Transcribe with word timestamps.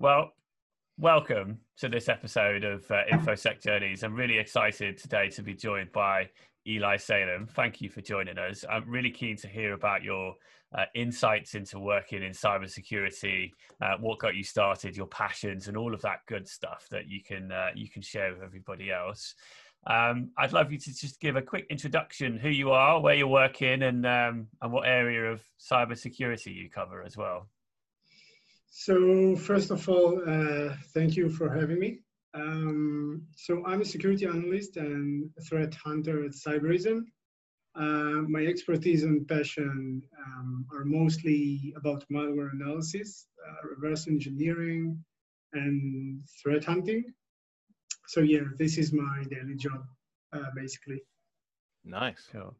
Well, 0.00 0.32
welcome 0.96 1.58
to 1.76 1.86
this 1.90 2.08
episode 2.08 2.64
of 2.64 2.90
uh, 2.90 3.02
InfoSec 3.12 3.62
Journeys. 3.62 4.02
I'm 4.02 4.14
really 4.14 4.38
excited 4.38 4.96
today 4.96 5.28
to 5.28 5.42
be 5.42 5.52
joined 5.52 5.92
by 5.92 6.30
Eli 6.66 6.96
Salem. 6.96 7.46
Thank 7.46 7.82
you 7.82 7.90
for 7.90 8.00
joining 8.00 8.38
us. 8.38 8.64
I'm 8.70 8.88
really 8.88 9.10
keen 9.10 9.36
to 9.36 9.46
hear 9.46 9.74
about 9.74 10.02
your 10.02 10.36
uh, 10.74 10.86
insights 10.94 11.54
into 11.54 11.78
working 11.78 12.22
in 12.22 12.32
cybersecurity, 12.32 13.50
uh, 13.82 13.98
what 14.00 14.20
got 14.20 14.36
you 14.36 14.42
started, 14.42 14.96
your 14.96 15.06
passions, 15.06 15.68
and 15.68 15.76
all 15.76 15.92
of 15.92 16.00
that 16.00 16.20
good 16.26 16.48
stuff 16.48 16.86
that 16.90 17.06
you 17.06 17.22
can 17.22 17.52
uh, 17.52 17.68
you 17.74 17.90
can 17.90 18.00
share 18.00 18.32
with 18.32 18.42
everybody 18.42 18.90
else. 18.90 19.34
Um, 19.86 20.30
I'd 20.38 20.54
love 20.54 20.72
you 20.72 20.78
to 20.78 20.94
just 20.94 21.20
give 21.20 21.36
a 21.36 21.42
quick 21.42 21.66
introduction, 21.68 22.38
who 22.38 22.48
you 22.48 22.70
are, 22.70 23.02
where 23.02 23.16
you're 23.16 23.26
working, 23.26 23.82
and 23.82 24.06
um, 24.06 24.46
and 24.62 24.72
what 24.72 24.88
area 24.88 25.30
of 25.30 25.42
cybersecurity 25.60 26.54
you 26.54 26.70
cover 26.70 27.02
as 27.02 27.18
well. 27.18 27.48
So 28.70 29.34
first 29.34 29.70
of 29.72 29.88
all, 29.88 30.22
uh, 30.26 30.74
thank 30.94 31.16
you 31.16 31.28
for 31.28 31.50
having 31.50 31.80
me. 31.80 31.98
Um, 32.34 33.26
so 33.36 33.64
I'm 33.66 33.80
a 33.82 33.84
security 33.84 34.26
analyst 34.26 34.76
and 34.76 35.28
threat 35.48 35.74
hunter 35.74 36.24
at 36.24 36.30
Cybereason. 36.30 37.02
Uh, 37.74 38.22
my 38.28 38.46
expertise 38.46 39.02
and 39.02 39.26
passion 39.26 40.02
um, 40.24 40.66
are 40.72 40.84
mostly 40.84 41.74
about 41.76 42.04
malware 42.12 42.52
analysis, 42.52 43.26
uh, 43.46 43.68
reverse 43.68 44.06
engineering, 44.06 45.04
and 45.52 46.22
threat 46.40 46.64
hunting. 46.64 47.04
So 48.06 48.20
yeah, 48.20 48.44
this 48.56 48.78
is 48.78 48.92
my 48.92 49.24
daily 49.28 49.56
job, 49.56 49.84
uh, 50.32 50.50
basically. 50.54 51.02
Nice. 51.84 52.28
Cool. 52.32 52.54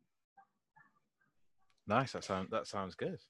Nice. 1.86 2.12
That 2.12 2.24
sounds 2.24 2.50
that 2.50 2.66
sounds 2.66 2.94
good. 2.96 3.20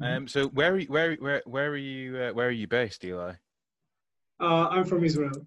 Mm-hmm. 0.00 0.16
Um, 0.16 0.28
so 0.28 0.48
where 0.48 0.72
are 0.72 0.78
you, 0.78 0.86
where 0.86 1.14
where 1.16 1.42
where 1.44 1.70
are 1.70 1.76
you 1.76 2.16
uh, 2.16 2.32
where 2.32 2.48
are 2.48 2.52
you 2.52 2.66
based, 2.66 3.04
Eli? 3.04 3.32
Uh, 4.40 4.68
I'm 4.68 4.84
from 4.84 5.04
Israel. 5.04 5.46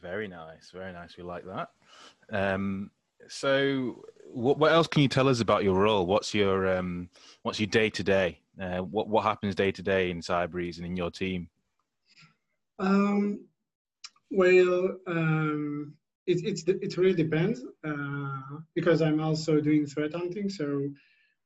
Very 0.00 0.28
nice, 0.28 0.70
very 0.70 0.92
nice. 0.92 1.16
We 1.16 1.22
like 1.22 1.44
that. 1.46 1.70
Um, 2.30 2.90
so 3.28 4.04
what 4.30 4.58
what 4.58 4.72
else 4.72 4.86
can 4.86 5.02
you 5.02 5.08
tell 5.08 5.28
us 5.28 5.40
about 5.40 5.64
your 5.64 5.74
role? 5.74 6.06
What's 6.06 6.34
your 6.34 6.76
um, 6.76 7.08
what's 7.42 7.58
your 7.58 7.68
day 7.68 7.88
to 7.90 8.02
day? 8.02 8.40
What 8.56 9.08
what 9.08 9.24
happens 9.24 9.54
day 9.54 9.72
to 9.72 9.82
day 9.82 10.10
in 10.10 10.20
Cybereason 10.20 10.78
and 10.78 10.86
in 10.86 10.96
your 10.96 11.10
team? 11.10 11.48
Um, 12.78 13.40
well, 14.30 14.96
um, 15.06 15.94
it, 16.26 16.44
it's 16.44 16.64
it 16.66 16.96
really 16.98 17.14
depends 17.14 17.64
uh, 17.86 18.58
because 18.74 19.00
I'm 19.00 19.20
also 19.20 19.60
doing 19.60 19.86
threat 19.86 20.12
hunting. 20.12 20.50
So 20.50 20.88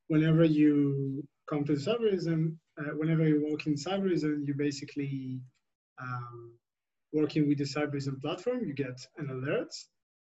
whenever 0.08 0.44
you 0.44 1.24
come 1.50 1.64
to 1.64 1.72
Cybereason, 1.72 2.56
uh, 2.78 2.92
whenever 2.96 3.26
you 3.26 3.44
work 3.50 3.66
in 3.66 3.74
Cybereason, 3.74 4.46
you 4.46 4.54
basically 4.54 5.40
um, 6.00 6.52
working 7.12 7.48
with 7.48 7.58
the 7.58 7.64
Cybereason 7.64 8.20
platform, 8.20 8.64
you 8.64 8.72
get 8.72 8.98
an 9.18 9.30
alert 9.30 9.72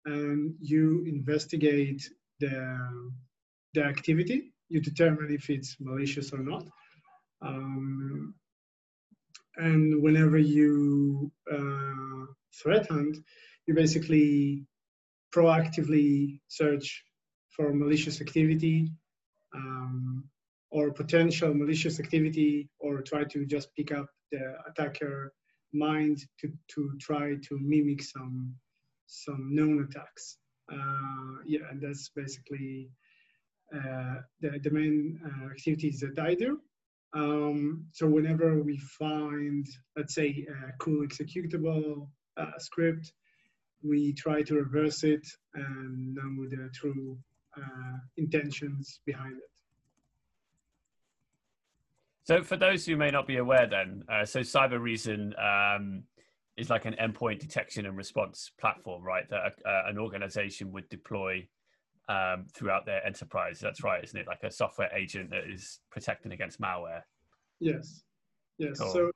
and 0.06 0.54
you 0.60 1.04
investigate 1.08 2.08
the, 2.40 2.78
the 3.74 3.84
activity. 3.84 4.54
You 4.70 4.82
determine 4.82 5.32
if 5.32 5.50
it's 5.50 5.78
malicious 5.80 6.34
or 6.34 6.40
not. 6.40 6.66
Um, 7.42 8.36
and 9.58 10.02
whenever 10.02 10.38
you 10.38 11.32
uh, 11.52 12.26
threat 12.62 12.88
hunt, 12.90 13.18
you 13.68 13.74
basically 13.74 14.66
proactively 15.34 16.40
search 16.50 17.04
for 17.56 17.74
malicious 17.74 18.20
activity 18.22 18.90
um, 19.56 20.26
or 20.76 20.92
potential 20.92 21.54
malicious 21.54 22.02
activity 22.02 22.68
or 22.80 23.02
try 23.02 23.24
to 23.24 23.46
just 23.46 23.74
pick 23.78 23.94
up 23.94 24.08
the 24.34 24.44
attacker 24.70 25.32
mind 25.74 26.18
to, 26.40 26.52
to 26.68 26.82
try 27.00 27.36
to 27.48 27.58
mimic 27.62 28.02
some 28.04 28.54
some 29.08 29.56
known 29.56 29.88
attacks. 29.88 30.38
Uh, 30.70 31.36
yeah, 31.46 31.66
and 31.72 31.80
that's 31.82 32.10
basically 32.10 32.90
uh, 33.74 34.16
the, 34.42 34.60
the 34.64 34.72
main 34.72 35.18
uh, 35.26 35.52
activities 35.52 36.02
that 36.02 36.20
I 36.20 36.34
do. 36.36 36.60
Um, 37.14 37.86
so 37.94 38.08
whenever 38.08 38.62
we 38.62 38.78
find, 39.00 39.66
let's 39.96 40.16
say, 40.16 40.46
a 40.50 40.74
cool 40.80 41.08
executable 41.08 42.10
uh, 42.36 42.58
script, 42.58 43.14
we 43.82 44.14
try 44.14 44.42
to 44.42 44.56
reverse 44.56 45.04
it 45.04 45.26
and 45.54 46.16
know 46.16 46.50
the 46.50 46.70
true 46.74 47.18
uh, 47.56 47.98
intentions 48.18 49.00
behind 49.06 49.38
it. 49.38 49.55
So, 52.26 52.42
for 52.42 52.58
those 52.58 52.86
who 52.86 52.98
may 52.98 53.12
not 53.12 53.28
be 53.28 53.38
aware, 53.38 53.68
then, 53.68 54.04
uh, 54.10 54.26
so 54.26 54.40
Cybereason 54.40 55.34
um, 55.40 56.04
is 56.58 56.72
like 56.72 56.86
an 56.86 56.96
endpoint 57.00 57.40
detection 57.40 57.86
and 57.86 57.96
response 57.96 58.52
platform, 58.60 59.04
right? 59.04 59.30
That 59.30 59.54
uh, 59.64 59.84
an 59.86 60.00
organization 60.00 60.72
would 60.72 60.90
deploy 60.90 61.48
um, 62.10 62.48
throughout 62.52 62.88
their 62.88 63.06
enterprise. 63.06 63.60
That's 63.60 63.84
right, 63.84 64.04
isn't 64.04 64.20
it? 64.20 64.26
Like 64.26 64.42
a 64.44 64.50
software 64.50 64.90
agent 64.92 65.30
that 65.30 65.44
is 65.48 65.80
protecting 65.92 66.32
against 66.32 66.60
malware. 66.60 67.02
Yes. 67.60 68.02
Yes. 68.58 68.80
Cool. 68.80 68.92
So, 68.92 69.12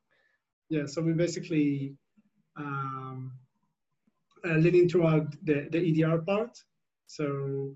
yeah. 0.69 0.85
So 0.85 1.01
we 1.01 1.13
basically 1.13 1.95
um, 2.57 3.31
uh, 4.45 4.53
leading 4.53 4.87
throughout 4.87 5.31
the, 5.43 5.67
the 5.71 6.03
EDR 6.03 6.19
part. 6.19 6.63
So 7.07 7.75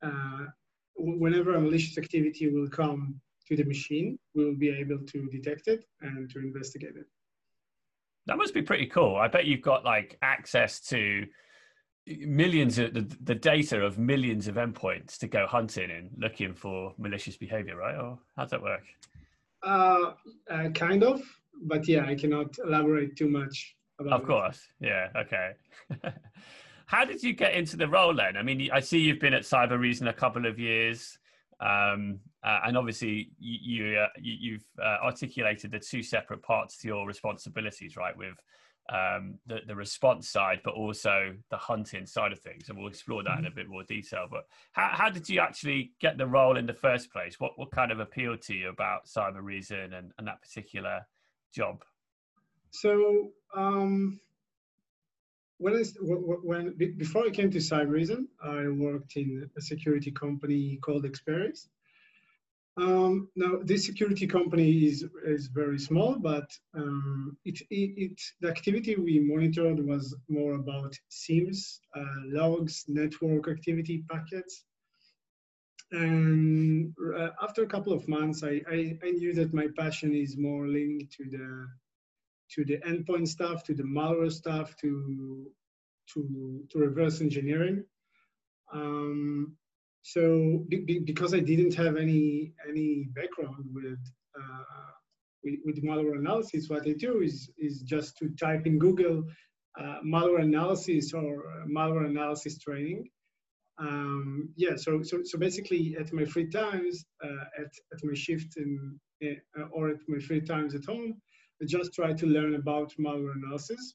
uh, 0.00 0.44
whenever 0.96 1.56
a 1.56 1.60
malicious 1.60 1.98
activity 1.98 2.48
will 2.48 2.68
come 2.68 3.20
to 3.50 3.56
the 3.56 3.64
machine, 3.64 4.18
we 4.34 4.44
will 4.44 4.56
be 4.56 4.70
able 4.70 4.98
to 4.98 5.28
detect 5.30 5.68
it 5.68 5.84
and 6.00 6.30
to 6.30 6.38
investigate 6.38 6.96
it. 6.96 7.06
That 8.26 8.36
must 8.36 8.54
be 8.54 8.62
pretty 8.62 8.86
cool. 8.86 9.16
I 9.16 9.28
bet 9.28 9.46
you've 9.46 9.62
got 9.62 9.84
like 9.84 10.16
access 10.22 10.80
to 10.88 11.26
millions 12.06 12.78
of 12.78 12.94
the, 12.94 13.16
the 13.22 13.34
data 13.34 13.80
of 13.80 13.98
millions 13.98 14.46
of 14.46 14.54
endpoints 14.54 15.18
to 15.18 15.26
go 15.26 15.46
hunting 15.46 15.90
and 15.90 16.10
looking 16.16 16.54
for 16.54 16.94
malicious 16.98 17.36
behavior, 17.36 17.76
right? 17.76 17.96
Or 17.96 18.18
how 18.36 18.44
does 18.44 18.50
that 18.52 18.62
work? 18.62 18.84
Uh, 19.62 20.12
uh, 20.50 20.68
kind 20.70 21.02
of, 21.02 21.22
but 21.62 21.86
yeah, 21.88 22.06
I 22.06 22.14
cannot 22.14 22.56
elaborate 22.64 23.16
too 23.16 23.28
much 23.28 23.76
about. 23.98 24.20
Of 24.20 24.26
course, 24.26 24.68
it. 24.80 24.86
yeah, 24.86 25.08
okay. 25.16 25.52
how 26.86 27.04
did 27.04 27.22
you 27.22 27.32
get 27.32 27.54
into 27.54 27.76
the 27.76 27.88
role 27.88 28.14
then? 28.14 28.36
I 28.36 28.42
mean, 28.42 28.70
I 28.72 28.80
see 28.80 28.98
you've 28.98 29.20
been 29.20 29.34
at 29.34 29.42
Cybereason 29.42 30.08
a 30.08 30.12
couple 30.12 30.46
of 30.46 30.58
years. 30.58 31.18
Um, 31.60 32.20
uh, 32.42 32.60
and 32.66 32.76
obviously, 32.76 33.30
you, 33.38 33.84
you, 33.84 33.98
uh, 33.98 34.06
you 34.18 34.52
have 34.78 34.86
uh, 34.86 35.04
articulated 35.04 35.70
the 35.70 35.78
two 35.78 36.02
separate 36.02 36.42
parts 36.42 36.78
to 36.78 36.88
your 36.88 37.06
responsibilities, 37.06 37.96
right? 37.96 38.16
With 38.16 38.34
um, 38.88 39.38
the, 39.46 39.58
the 39.66 39.76
response 39.76 40.28
side, 40.28 40.60
but 40.64 40.74
also 40.74 41.34
the 41.50 41.56
hunting 41.56 42.06
side 42.06 42.32
of 42.32 42.40
things. 42.40 42.68
And 42.68 42.78
we'll 42.78 42.88
explore 42.88 43.22
that 43.22 43.38
in 43.38 43.44
a 43.44 43.48
mm-hmm. 43.48 43.56
bit 43.56 43.68
more 43.68 43.84
detail. 43.84 44.26
But 44.30 44.46
how, 44.72 44.90
how 44.92 45.10
did 45.10 45.28
you 45.28 45.40
actually 45.40 45.92
get 46.00 46.18
the 46.18 46.26
role 46.26 46.56
in 46.56 46.66
the 46.66 46.74
first 46.74 47.12
place? 47.12 47.38
What, 47.38 47.58
what 47.58 47.70
kind 47.70 47.92
of 47.92 48.00
appealed 48.00 48.40
to 48.42 48.54
you 48.54 48.70
about 48.70 49.06
Cybereason 49.06 49.96
and, 49.96 50.12
and 50.18 50.26
that 50.26 50.40
particular 50.40 51.06
job? 51.54 51.84
So, 52.70 53.32
um, 53.54 54.20
when 55.58 55.74
I, 55.74 55.82
when 56.42 56.74
before 56.96 57.24
I 57.26 57.30
came 57.30 57.50
to 57.50 57.58
Cybereason, 57.58 58.26
I 58.42 58.66
worked 58.68 59.16
in 59.16 59.50
a 59.58 59.60
security 59.60 60.10
company 60.10 60.78
called 60.80 61.04
Experis. 61.04 61.66
Um, 62.80 63.28
now, 63.36 63.58
this 63.62 63.84
security 63.84 64.26
company 64.26 64.86
is 64.86 65.04
is 65.26 65.48
very 65.48 65.78
small, 65.78 66.18
but 66.18 66.48
um, 66.74 67.36
it, 67.44 67.60
it, 67.70 67.90
it, 68.04 68.20
the 68.40 68.48
activity 68.48 68.96
we 68.96 69.20
monitored 69.20 69.84
was 69.86 70.16
more 70.28 70.54
about 70.54 70.94
SIEMs, 71.10 71.80
uh, 71.94 72.20
logs, 72.26 72.84
network 72.88 73.48
activity 73.48 74.02
packets. 74.10 74.64
And 75.92 76.94
uh, 77.14 77.30
after 77.42 77.64
a 77.64 77.66
couple 77.66 77.92
of 77.92 78.08
months, 78.08 78.42
I, 78.42 78.62
I, 78.70 78.96
I 79.04 79.10
knew 79.10 79.34
that 79.34 79.52
my 79.52 79.66
passion 79.76 80.14
is 80.14 80.38
more 80.38 80.66
linked 80.66 81.12
to 81.14 81.24
the 81.24 81.66
to 82.54 82.64
the 82.64 82.78
endpoint 82.78 83.28
stuff, 83.28 83.62
to 83.64 83.74
the 83.74 83.82
malware 83.82 84.32
stuff, 84.32 84.74
to 84.78 85.50
to 86.14 86.64
to 86.70 86.78
reverse 86.78 87.20
engineering. 87.20 87.84
Um, 88.72 89.56
so 90.02 90.64
be, 90.68 90.78
be, 90.80 90.98
because 91.00 91.34
I 91.34 91.40
didn't 91.40 91.74
have 91.74 91.96
any 91.96 92.52
any 92.68 93.08
background 93.14 93.64
with, 93.72 93.98
uh, 94.38 94.90
with, 95.44 95.60
with 95.64 95.84
malware 95.84 96.18
analysis, 96.18 96.68
what 96.68 96.86
I 96.86 96.92
do 96.92 97.20
is 97.20 97.50
is 97.58 97.82
just 97.82 98.16
to 98.18 98.28
type 98.30 98.66
in 98.66 98.78
Google 98.78 99.24
uh, 99.78 99.98
malware 100.04 100.42
analysis 100.42 101.12
or 101.12 101.44
malware 101.68 102.06
analysis 102.06 102.58
training. 102.58 103.08
Um, 103.78 104.50
yeah, 104.56 104.76
so 104.76 105.02
so 105.02 105.20
so 105.24 105.38
basically, 105.38 105.96
at 105.98 106.12
my 106.12 106.24
free 106.24 106.48
times, 106.48 107.04
uh, 107.24 107.44
at 107.58 107.72
at 107.92 108.00
my 108.02 108.14
shift 108.14 108.56
in 108.56 108.98
uh, 109.24 109.62
or 109.72 109.90
at 109.90 110.00
my 110.08 110.18
free 110.18 110.40
times 110.40 110.74
at 110.74 110.84
home, 110.84 111.14
I 111.62 111.66
just 111.66 111.94
try 111.94 112.12
to 112.12 112.26
learn 112.26 112.54
about 112.54 112.92
malware 112.98 113.36
analysis. 113.36 113.94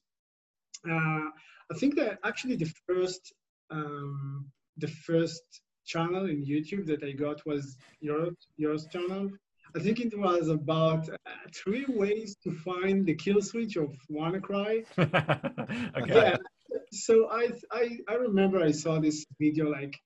Uh, 0.88 1.30
I 1.72 1.74
think 1.78 1.96
that 1.96 2.18
actually 2.24 2.56
the 2.56 2.72
first 2.86 3.32
um, 3.70 4.46
the 4.78 4.88
first 4.88 5.62
channel 5.86 6.28
in 6.28 6.44
YouTube 6.44 6.86
that 6.86 7.02
I 7.02 7.12
got 7.12 7.44
was 7.46 7.76
your 8.00 8.30
yours 8.56 8.86
channel. 8.92 9.30
I 9.74 9.80
think 9.80 10.00
it 10.00 10.18
was 10.18 10.48
about 10.48 11.08
uh, 11.08 11.16
three 11.54 11.84
ways 11.88 12.36
to 12.44 12.50
find 12.52 13.04
the 13.04 13.14
kill 13.14 13.42
switch 13.42 13.76
of 13.76 13.94
WannaCry. 14.10 14.84
okay. 14.98 16.14
Yeah. 16.14 16.36
So 16.92 17.28
I, 17.30 17.50
I 17.70 17.98
I 18.08 18.14
remember 18.14 18.62
I 18.62 18.72
saw 18.72 19.00
this 19.00 19.26
video 19.38 19.68
like 19.70 19.98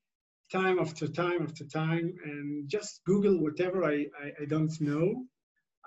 time 0.50 0.78
after 0.78 1.06
time 1.06 1.42
after 1.42 1.64
time, 1.64 2.14
and 2.24 2.68
just 2.68 3.00
Google 3.04 3.40
whatever 3.40 3.84
I 3.84 4.06
I, 4.22 4.26
I 4.42 4.44
don't 4.48 4.80
know. 4.80 5.26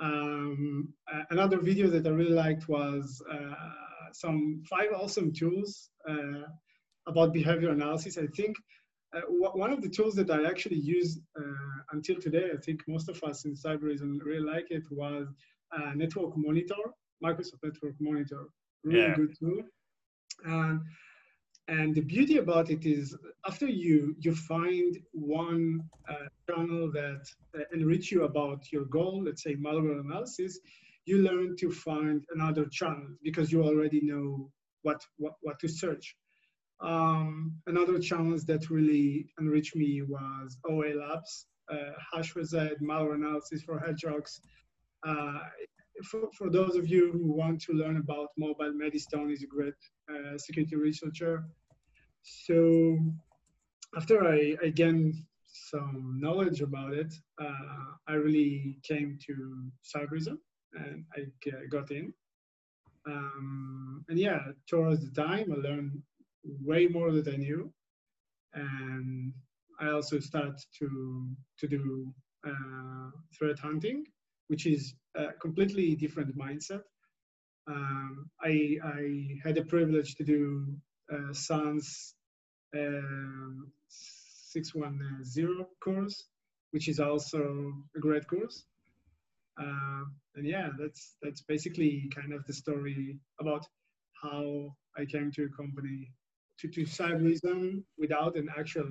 Um, 0.02 0.94
another 1.30 1.60
video 1.60 1.88
that 1.90 2.08
I 2.08 2.10
really 2.10 2.32
liked 2.46 2.68
was 2.68 3.22
uh, 3.32 3.54
some 4.12 4.64
five 4.70 4.92
awesome 4.96 5.34
tools 5.34 5.90
uh, 6.10 6.46
about 7.08 7.34
behavior 7.34 7.72
analysis. 7.72 8.18
I 8.18 8.28
think 8.28 8.56
uh, 9.16 9.22
one 9.30 9.72
of 9.72 9.82
the 9.82 9.90
tools 9.90 10.16
that 10.16 10.30
I 10.32 10.46
actually 10.46 10.78
use 10.80 11.20
uh, 11.40 11.78
until 11.92 12.16
today, 12.20 12.50
I 12.54 12.58
think 12.58 12.82
most 12.88 13.10
of 13.10 13.24
us 13.24 13.46
in 13.46 13.54
Cybereason 13.54 14.20
really 14.24 14.46
like 14.54 14.72
it, 14.72 14.84
was 14.92 15.28
uh, 15.78 15.92
Network 15.96 16.34
Monitor, 16.36 16.84
Microsoft 17.24 17.64
Network 17.64 17.96
Monitor. 18.00 18.48
Really 18.84 19.02
Yeah. 19.02 19.16
good 19.16 19.34
tool. 19.40 19.62
Um, 20.46 20.84
and 21.70 21.96
the 21.96 22.02
beauty 22.02 22.38
about 22.38 22.70
it 22.70 22.86
is 22.86 23.16
after 23.48 23.68
you 23.68 24.16
you 24.20 24.36
find 24.36 24.98
one 25.14 25.82
uh, 26.10 26.28
channel 26.50 26.92
that 26.92 27.24
uh, 27.58 27.64
enrich 27.74 28.12
you 28.12 28.24
about 28.24 28.70
your 28.72 28.86
goal, 28.86 29.24
let's 29.24 29.44
say 29.44 29.56
malware 29.56 30.02
analysis, 30.02 30.60
you 31.06 31.20
learn 31.20 31.56
to 31.58 31.72
find 31.72 32.26
another 32.36 32.66
channel 32.66 33.08
because 33.24 33.52
you 33.52 33.64
already 33.64 34.02
know 34.02 34.52
what 34.82 35.02
what, 35.18 35.36
what 35.42 35.60
to 35.60 35.70
search. 35.70 36.18
Um, 36.82 37.54
another 37.68 38.00
challenge 38.00 38.44
that 38.46 38.70
really 38.70 39.28
enriched 39.40 39.76
me 39.76 40.02
was 40.02 40.58
OALabs, 40.66 41.46
uh, 41.72 41.92
hasherezade, 42.14 42.82
malware 42.82 43.16
analysis 43.16 43.64
for 43.64 43.80
hedgehogs. 43.80 44.42
Uh, 45.08 45.40
for, 46.10 46.30
for 46.38 46.50
those 46.50 46.76
of 46.76 46.88
you 46.88 47.12
who 47.12 47.32
want 47.32 47.62
to 47.62 47.74
learn 47.74 47.98
about 47.98 48.30
mobile, 48.38 48.74
Maddie 48.74 49.00
Stone 49.00 49.32
is 49.32 49.44
a 49.44 49.48
great 49.48 49.74
uh, 50.10 50.38
security 50.38 50.76
researcher. 50.76 51.46
So 52.24 52.98
after 53.96 54.28
I, 54.28 54.56
I 54.64 54.70
gained 54.70 55.16
some 55.46 56.18
knowledge 56.20 56.62
about 56.62 56.94
it, 56.94 57.14
uh, 57.40 57.86
I 58.08 58.14
really 58.14 58.80
came 58.84 59.18
to 59.28 59.72
Cybereason 59.84 60.38
and 60.74 61.06
I 61.16 61.66
got 61.70 61.92
in. 61.92 62.14
Um, 63.06 64.06
and 64.10 64.18
yeah, 64.18 64.40
towards 64.68 65.08
the 65.08 65.22
time, 65.22 65.52
I 65.52 65.56
learned 65.56 66.02
way 66.44 66.88
more 66.88 67.12
than 67.12 67.34
I 67.34 67.38
knew, 67.38 67.74
and 68.54 69.34
I 69.80 69.90
also 69.90 70.20
started 70.20 70.60
to 70.80 71.30
to 71.60 71.68
do 71.68 72.14
uh, 72.46 73.10
threat 73.38 73.60
hunting, 73.60 74.06
which 74.48 74.66
is 74.66 74.94
a 75.16 75.34
completely 75.34 75.96
different 75.96 76.38
mindset. 76.38 76.84
Um, 77.68 78.30
I 78.42 78.78
I 78.84 79.38
had 79.44 79.56
the 79.56 79.66
privilege 79.66 80.16
to 80.16 80.24
do 80.24 80.76
uh, 81.12 81.34
SANS 81.34 82.16
um, 82.76 83.72
610 83.88 85.66
course, 85.84 86.28
which 86.72 86.88
is 86.88 87.00
also 87.00 87.74
a 87.96 88.00
great 88.00 88.28
course. 88.28 88.66
Uh, 89.60 90.04
and 90.36 90.48
yeah, 90.48 90.70
that's 90.80 91.16
that's 91.22 91.42
basically 91.42 92.10
kind 92.14 92.34
of 92.34 92.46
the 92.46 92.54
story 92.54 93.20
about 93.40 93.66
how 94.22 94.76
I 94.98 95.06
came 95.06 95.32
to 95.32 95.46
a 95.46 95.50
company 95.50 96.12
to, 96.72 96.86
to 96.86 97.84
without 97.98 98.36
an 98.36 98.50
actual 98.58 98.88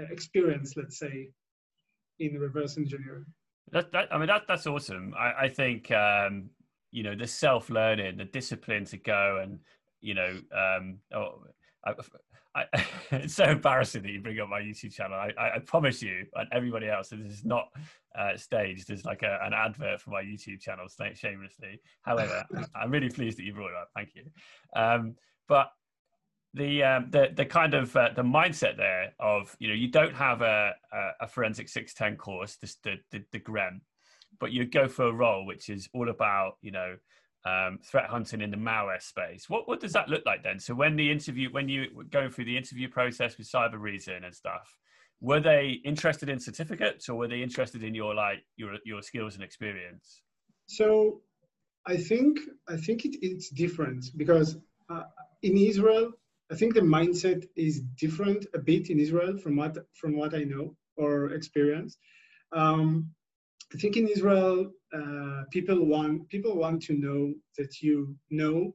uh, 0.00 0.04
experience, 0.10 0.74
let's 0.76 0.98
say, 0.98 1.30
in 2.18 2.38
reverse 2.38 2.76
engineering. 2.76 3.24
That, 3.72 3.92
that, 3.92 4.12
I 4.12 4.18
mean, 4.18 4.26
that, 4.26 4.42
that's 4.48 4.66
awesome. 4.66 5.14
I, 5.18 5.44
I 5.44 5.48
think, 5.48 5.90
um, 5.90 6.50
you 6.90 7.02
know, 7.02 7.14
the 7.14 7.26
self 7.26 7.70
learning, 7.70 8.16
the 8.16 8.24
discipline 8.24 8.84
to 8.86 8.96
go 8.96 9.40
and, 9.42 9.60
you 10.00 10.14
know, 10.14 10.40
um, 10.56 10.98
oh, 11.14 11.44
I, 11.84 11.94
I, 12.54 12.64
it's 13.12 13.34
so 13.34 13.44
embarrassing 13.44 14.02
that 14.02 14.10
you 14.10 14.20
bring 14.20 14.40
up 14.40 14.48
my 14.48 14.60
YouTube 14.60 14.92
channel. 14.92 15.16
I, 15.16 15.32
I, 15.38 15.56
I 15.56 15.58
promise 15.60 16.02
you 16.02 16.26
and 16.34 16.48
everybody 16.52 16.88
else 16.88 17.10
that 17.10 17.22
this 17.22 17.32
is 17.32 17.44
not 17.44 17.68
uh, 18.18 18.36
staged. 18.36 18.88
There's 18.88 19.04
like 19.04 19.22
a, 19.22 19.38
an 19.42 19.52
advert 19.52 20.00
for 20.00 20.10
my 20.10 20.22
YouTube 20.22 20.60
channel, 20.60 20.86
shamelessly. 21.14 21.80
However, 22.02 22.44
I'm 22.74 22.90
really 22.90 23.10
pleased 23.10 23.38
that 23.38 23.44
you 23.44 23.54
brought 23.54 23.70
it 23.70 23.76
up. 23.80 23.90
Thank 23.94 24.10
you. 24.14 24.24
Um, 24.74 25.14
but 25.48 25.70
the 26.54 26.82
um, 26.82 27.06
the 27.10 27.28
the 27.34 27.44
kind 27.44 27.74
of 27.74 27.94
uh, 27.96 28.10
the 28.14 28.22
mindset 28.22 28.76
there 28.76 29.12
of 29.20 29.54
you 29.58 29.68
know 29.68 29.74
you 29.74 29.88
don't 29.88 30.14
have 30.14 30.42
a 30.42 30.72
a, 31.20 31.28
forensic 31.28 31.68
610 31.68 32.16
course 32.18 32.56
the, 32.56 32.96
the 33.10 33.22
the 33.32 33.38
GREM 33.38 33.80
but 34.40 34.50
you 34.52 34.64
go 34.64 34.88
for 34.88 35.06
a 35.06 35.12
role 35.12 35.46
which 35.46 35.68
is 35.68 35.88
all 35.94 36.08
about 36.08 36.56
you 36.60 36.72
know 36.72 36.96
um, 37.46 37.78
threat 37.82 38.06
hunting 38.06 38.42
in 38.42 38.50
the 38.50 38.56
malware 38.56 39.00
space. 39.00 39.48
What 39.48 39.66
what 39.66 39.80
does 39.80 39.92
that 39.92 40.08
look 40.08 40.26
like 40.26 40.42
then? 40.42 40.58
So 40.58 40.74
when 40.74 40.96
the 40.96 41.10
interview 41.10 41.50
when 41.50 41.68
you 41.68 41.86
were 41.94 42.04
going 42.04 42.30
through 42.30 42.46
the 42.46 42.56
interview 42.56 42.88
process 42.88 43.38
with 43.38 43.50
Cybereason 43.50 44.24
and 44.24 44.34
stuff 44.34 44.76
were 45.20 45.40
they 45.40 45.80
interested 45.84 46.28
in 46.28 46.40
certificates 46.40 47.08
or 47.08 47.16
were 47.16 47.28
they 47.28 47.42
interested 47.42 47.82
in 47.82 47.94
your 47.94 48.14
like 48.14 48.38
your 48.56 48.76
your 48.84 49.02
skills 49.02 49.34
and 49.34 49.44
experience? 49.44 50.22
So 50.66 51.20
I 51.86 51.96
think 51.96 52.40
I 52.68 52.76
think 52.76 53.04
it, 53.04 53.18
it's 53.22 53.50
different 53.50 54.10
because 54.16 54.56
uh, 54.88 55.04
in 55.42 55.56
Israel, 55.56 56.12
I 56.50 56.56
think 56.56 56.74
the 56.74 56.80
mindset 56.80 57.46
is 57.56 57.80
different 57.80 58.46
a 58.54 58.58
bit 58.58 58.90
in 58.90 58.98
Israel 58.98 59.36
from 59.38 59.56
what 59.56 59.78
from 59.94 60.16
what 60.16 60.34
I 60.34 60.44
know 60.44 60.76
or 60.96 61.32
experience. 61.32 61.96
Um, 62.52 63.10
I 63.72 63.78
think 63.78 63.96
in 63.96 64.08
Israel, 64.08 64.72
uh, 64.92 65.42
people 65.50 65.84
want 65.86 66.28
people 66.28 66.56
want 66.56 66.82
to 66.82 66.94
know 66.94 67.34
that 67.56 67.80
you 67.82 68.16
know 68.30 68.74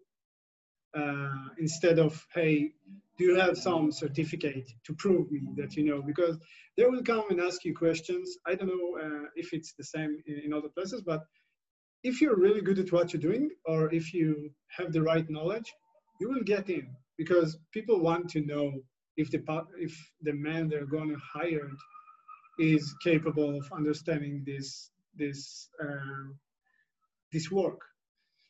uh, 0.96 1.46
instead 1.60 2.00
of 2.00 2.26
hey, 2.34 2.72
do 3.18 3.26
you 3.26 3.36
have 3.36 3.58
some 3.58 3.92
certificate 3.92 4.72
to 4.86 4.94
prove 4.94 5.30
me 5.32 5.42
that 5.58 5.76
you 5.76 5.84
know? 5.84 6.02
Because 6.02 6.38
they 6.78 6.86
will 6.86 7.04
come 7.04 7.26
and 7.30 7.42
ask 7.42 7.66
you 7.66 7.76
questions. 7.76 8.38
I 8.46 8.56
don't 8.56 8.70
know 8.70 8.88
uh, 9.06 9.28
if 9.36 9.54
it's 9.54 9.74
the 9.74 9.84
same 9.84 10.18
in, 10.28 10.40
in 10.46 10.54
other 10.54 10.70
places, 10.70 11.02
but 11.02 11.26
if 12.04 12.22
you're 12.22 12.38
really 12.38 12.62
good 12.62 12.80
at 12.80 12.92
what 12.92 13.12
you're 13.12 13.22
doing 13.30 13.50
or 13.66 13.92
if 13.92 14.14
you 14.14 14.52
have 14.78 14.94
the 14.94 15.02
right 15.02 15.28
knowledge 15.30 15.74
you 16.20 16.30
will 16.30 16.44
get 16.44 16.70
in 16.70 16.88
because 17.18 17.58
people 17.72 18.00
want 18.00 18.30
to 18.30 18.42
know 18.42 18.72
if 19.18 19.32
the 19.32 19.42
if 19.78 19.94
the 20.22 20.34
man 20.34 20.68
they're 20.68 20.86
going 20.86 21.10
to 21.10 21.20
hire 21.34 21.70
is 22.60 22.94
capable 23.04 23.58
of 23.58 23.72
understanding 23.72 24.44
this 24.46 24.92
this 25.16 25.70
uh, 25.82 26.28
this 27.32 27.52
work. 27.52 27.82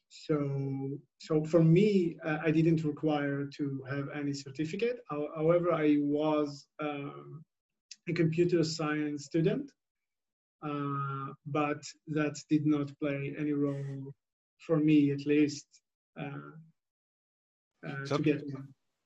So 0.09 0.37
so 1.19 1.43
for 1.43 1.63
me 1.63 2.15
uh, 2.25 2.37
i 2.45 2.51
didn't 2.51 2.83
require 2.83 3.49
to 3.57 3.83
have 3.89 4.07
any 4.13 4.33
certificate. 4.33 4.97
However 5.09 5.73
i 5.73 5.97
was 5.99 6.67
um, 6.79 7.43
a 8.07 8.13
computer 8.13 8.63
science 8.63 9.25
student 9.25 9.71
uh, 10.63 11.27
but 11.45 11.81
that 12.07 12.35
did 12.49 12.65
not 12.65 12.91
play 12.99 13.35
any 13.37 13.53
role 13.53 14.13
for 14.65 14.77
me 14.77 15.11
at 15.11 15.25
least 15.25 15.65
uh, 16.19 16.51
So- 18.05 18.17
to 18.17 18.23
get 18.23 18.43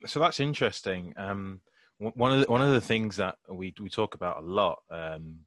so 0.06 0.20
that's 0.20 0.40
interesting. 0.40 1.14
Um, 1.18 1.62
one 1.98 2.32
of 2.32 2.40
the, 2.40 2.50
one 2.50 2.62
of 2.62 2.72
the 2.72 2.82
things 2.82 3.18
that 3.18 3.36
we 3.50 3.74
we 3.82 3.90
talk 3.90 4.16
about 4.16 4.38
a 4.38 4.46
lot 4.46 4.80
um, 4.90 5.40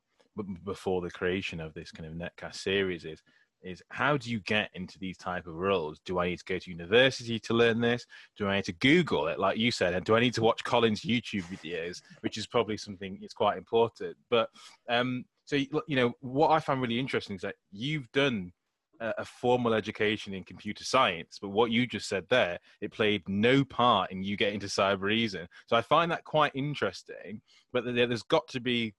before 0.64 1.00
the 1.00 1.10
creation 1.10 1.60
of 1.60 1.72
this 1.72 1.90
kind 1.90 2.06
of 2.06 2.14
netcast 2.14 2.56
series 2.56 3.04
is 3.04 3.22
is 3.62 3.82
how 3.90 4.16
do 4.16 4.30
you 4.30 4.40
get 4.40 4.70
into 4.74 4.98
these 4.98 5.16
type 5.16 5.46
of 5.46 5.54
roles? 5.54 6.00
Do 6.04 6.18
I 6.18 6.28
need 6.28 6.38
to 6.40 6.44
go 6.44 6.58
to 6.58 6.70
university 6.70 7.38
to 7.38 7.54
learn 7.54 7.80
this? 7.80 8.04
Do 8.36 8.48
I 8.48 8.56
need 8.56 8.64
to 8.64 8.72
Google 8.72 9.28
it, 9.28 9.38
like 9.38 9.56
you 9.56 9.70
said, 9.70 9.94
and 9.94 10.04
do 10.04 10.16
I 10.16 10.20
need 10.20 10.34
to 10.34 10.42
watch 10.42 10.64
Colin's 10.64 11.02
YouTube 11.02 11.44
videos, 11.44 12.02
which 12.20 12.36
is 12.36 12.46
probably 12.46 12.76
something 12.76 13.18
it's 13.22 13.34
quite 13.34 13.56
important. 13.56 14.16
But 14.30 14.50
um, 14.88 15.24
so 15.44 15.56
you 15.56 15.68
you 15.86 15.96
know 15.96 16.12
what 16.20 16.50
I 16.50 16.60
found 16.60 16.82
really 16.82 16.98
interesting 16.98 17.36
is 17.36 17.42
that 17.42 17.54
you've 17.70 18.10
done 18.12 18.52
a 19.00 19.24
formal 19.24 19.74
education 19.74 20.34
in 20.34 20.44
computer 20.44 20.84
science, 20.84 21.38
but 21.40 21.48
what 21.48 21.70
you 21.70 21.86
just 21.86 22.08
said 22.08 22.24
there, 22.28 22.58
it 22.80 22.92
played 22.92 23.22
no 23.28 23.64
part 23.64 24.12
in 24.12 24.22
you 24.22 24.36
getting 24.36 24.60
to 24.60 24.66
Cybereason. 24.66 25.46
So 25.66 25.76
I 25.76 25.82
find 25.82 26.10
that 26.12 26.24
quite 26.24 26.52
interesting. 26.54 27.40
But 27.72 27.84
there- 27.84 28.06
there's 28.06 28.22
got 28.22 28.46
to 28.48 28.60
be, 28.60 28.94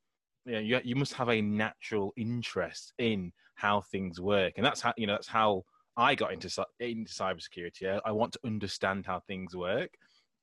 you 0.45 0.53
know, 0.53 0.59
you, 0.59 0.81
you 0.83 0.95
must 0.95 1.13
have 1.13 1.29
a 1.29 1.41
natural 1.41 2.11
interest 2.17 2.93
in 2.97 3.31
how 3.55 3.81
things 3.81 4.19
work, 4.19 4.53
and 4.57 4.65
that's 4.65 4.81
how 4.81 4.93
you 4.97 5.07
know 5.07 5.13
that's 5.13 5.27
how 5.27 5.63
I 5.95 6.15
got 6.15 6.33
into 6.33 6.49
into 6.79 7.13
cybersecurity. 7.13 7.87
I, 7.87 8.09
I 8.09 8.11
want 8.11 8.33
to 8.33 8.39
understand 8.43 9.05
how 9.05 9.21
things 9.21 9.55
work. 9.55 9.91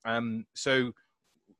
Um, 0.04 0.46
so 0.54 0.92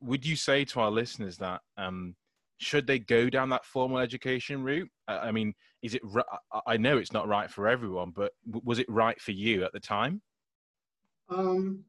would 0.01 0.25
you 0.25 0.37
say 0.37 0.65
to 0.65 0.81
our 0.81 0.91
listeners 0.91 1.37
that 1.39 1.61
um, 1.77 2.15
should 2.59 2.87
they 2.87 2.99
go 2.99 3.29
down 3.29 3.49
that 3.51 3.65
formal 3.65 3.99
education 3.99 4.63
route? 4.63 4.89
I 5.09 5.33
mean, 5.33 5.55
is 5.83 5.95
it? 5.95 6.03
I- 6.67 6.77
know 6.77 6.99
it's 6.99 7.13
not 7.13 7.29
right 7.29 7.51
for 7.51 7.69
everyone, 7.69 8.11
but 8.11 8.33
was 8.47 8.79
it 8.79 8.89
right 8.89 9.21
for 9.21 9.33
you 9.33 9.65
at 9.65 9.73
the 9.73 9.81
time? 9.81 10.23
Um, 11.29 11.85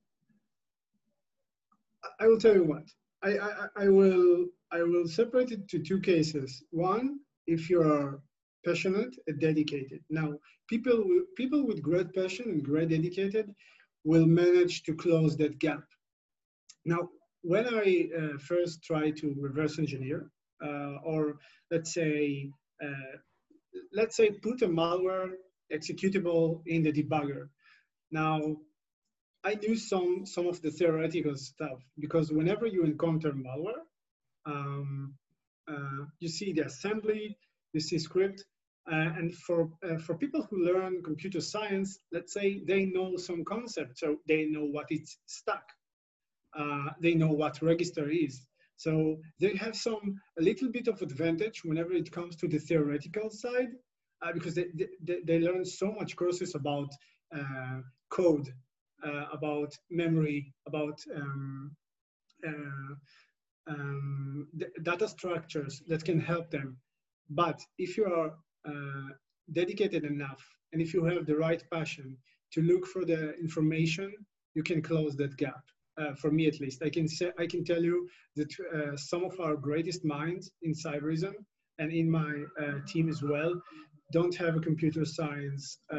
I- 2.19 2.27
will 2.27 2.37
tell 2.37 2.55
you 2.55 2.63
what. 2.63 2.83
I, 3.23 3.37
I, 3.37 3.67
I 3.75 3.89
will 3.89 4.47
I 4.71 4.81
will 4.83 5.07
separate 5.07 5.51
it 5.51 5.67
to 5.69 5.79
two 5.79 5.99
cases. 5.99 6.63
One, 6.71 7.19
if 7.45 7.69
you're 7.69 8.21
passionate 8.65 9.15
and 9.27 9.39
dedicated. 9.39 10.01
Now, 10.09 10.33
people 10.67 11.03
people 11.35 11.65
with 11.65 11.81
great 11.81 12.13
passion 12.13 12.49
and 12.49 12.63
great 12.63 12.89
dedicated 12.89 13.53
will 14.03 14.25
manage 14.25 14.83
to 14.83 14.95
close 14.95 15.37
that 15.37 15.59
gap. 15.59 15.83
Now, 16.85 17.09
when 17.43 17.67
I 17.67 18.09
uh, 18.17 18.37
first 18.39 18.83
try 18.83 19.11
to 19.11 19.35
reverse 19.39 19.77
engineer, 19.79 20.31
uh, 20.63 20.95
or 21.03 21.37
let's 21.71 21.93
say, 21.93 22.49
uh, 22.83 23.17
let's 23.93 24.15
say 24.15 24.31
put 24.31 24.61
a 24.61 24.67
malware 24.67 25.31
executable 25.71 26.61
in 26.65 26.83
the 26.83 26.91
debugger. 26.91 27.49
Now, 28.11 28.57
I 29.43 29.55
knew 29.55 29.75
some 29.75 30.25
some 30.25 30.47
of 30.47 30.61
the 30.61 30.71
theoretical 30.71 31.35
stuff 31.35 31.79
because 31.99 32.31
whenever 32.31 32.67
you 32.67 32.83
encounter 32.83 33.31
malware, 33.31 33.83
um, 34.45 35.15
uh, 35.67 36.05
you 36.19 36.29
see 36.29 36.53
the 36.53 36.65
assembly, 36.65 37.37
you 37.73 37.79
see 37.79 37.97
script, 37.97 38.43
uh, 38.91 38.95
and 39.17 39.33
for 39.33 39.69
uh, 39.83 39.97
for 39.97 40.15
people 40.15 40.47
who 40.49 40.65
learn 40.65 41.03
computer 41.03 41.41
science, 41.41 41.99
let's 42.11 42.33
say 42.33 42.61
they 42.67 42.85
know 42.85 43.17
some 43.17 43.43
concept, 43.43 43.97
so 43.97 44.17
they 44.27 44.45
know 44.45 44.65
what 44.65 44.87
it's 44.89 45.17
stack, 45.25 45.63
uh, 46.57 46.89
they 46.99 47.15
know 47.15 47.31
what 47.31 47.61
register 47.61 48.09
is. 48.09 48.45
So 48.83 49.19
they 49.39 49.55
have 49.57 49.75
some 49.75 50.19
a 50.39 50.41
little 50.41 50.69
bit 50.71 50.87
of 50.87 51.01
advantage 51.03 51.61
whenever 51.63 51.93
it 51.93 52.11
comes 52.11 52.35
to 52.37 52.47
the 52.47 52.57
theoretical 52.57 53.29
side, 53.29 53.71
uh, 54.23 54.33
because 54.33 54.55
they, 54.55 54.67
they, 55.07 55.19
they 55.23 55.39
learn 55.39 55.63
so 55.65 55.91
much 55.91 56.15
courses 56.15 56.55
about 56.55 56.89
uh, 57.37 57.81
code, 58.09 58.47
uh, 59.05 59.25
about 59.31 59.71
memory, 59.91 60.51
about 60.65 60.99
um, 61.15 61.71
um, 63.67 64.47
data 64.81 65.07
structures 65.07 65.83
that 65.87 66.03
can 66.03 66.19
help 66.19 66.49
them. 66.49 66.77
But 67.29 67.61
if 67.77 67.97
you 67.97 68.05
are 68.05 68.31
uh, 68.65 69.09
dedicated 69.51 70.05
enough 70.05 70.43
and 70.73 70.81
if 70.81 70.91
you 70.93 71.03
have 71.05 71.27
the 71.27 71.37
right 71.37 71.63
passion 71.71 72.17
to 72.53 72.61
look 72.61 72.87
for 72.87 73.05
the 73.05 73.35
information, 73.35 74.11
you 74.55 74.63
can 74.63 74.81
close 74.81 75.15
that 75.17 75.37
gap. 75.37 75.63
Uh, 75.97 76.13
for 76.15 76.31
me, 76.31 76.47
at 76.47 76.59
least, 76.59 76.81
I 76.83 76.89
can 76.89 77.07
say 77.07 77.31
I 77.37 77.45
can 77.47 77.63
tell 77.63 77.83
you 77.83 78.07
that 78.35 78.51
uh, 78.73 78.95
some 78.95 79.23
of 79.23 79.39
our 79.39 79.55
greatest 79.55 80.05
minds 80.05 80.51
in 80.61 80.73
Cybereason 80.73 81.33
and 81.79 81.91
in 81.91 82.09
my 82.09 82.43
uh, 82.61 82.79
team 82.87 83.09
as 83.09 83.21
well 83.21 83.53
don't 84.11 84.35
have 84.35 84.55
a 84.55 84.59
computer 84.59 85.05
science 85.05 85.79
uh, 85.91 85.97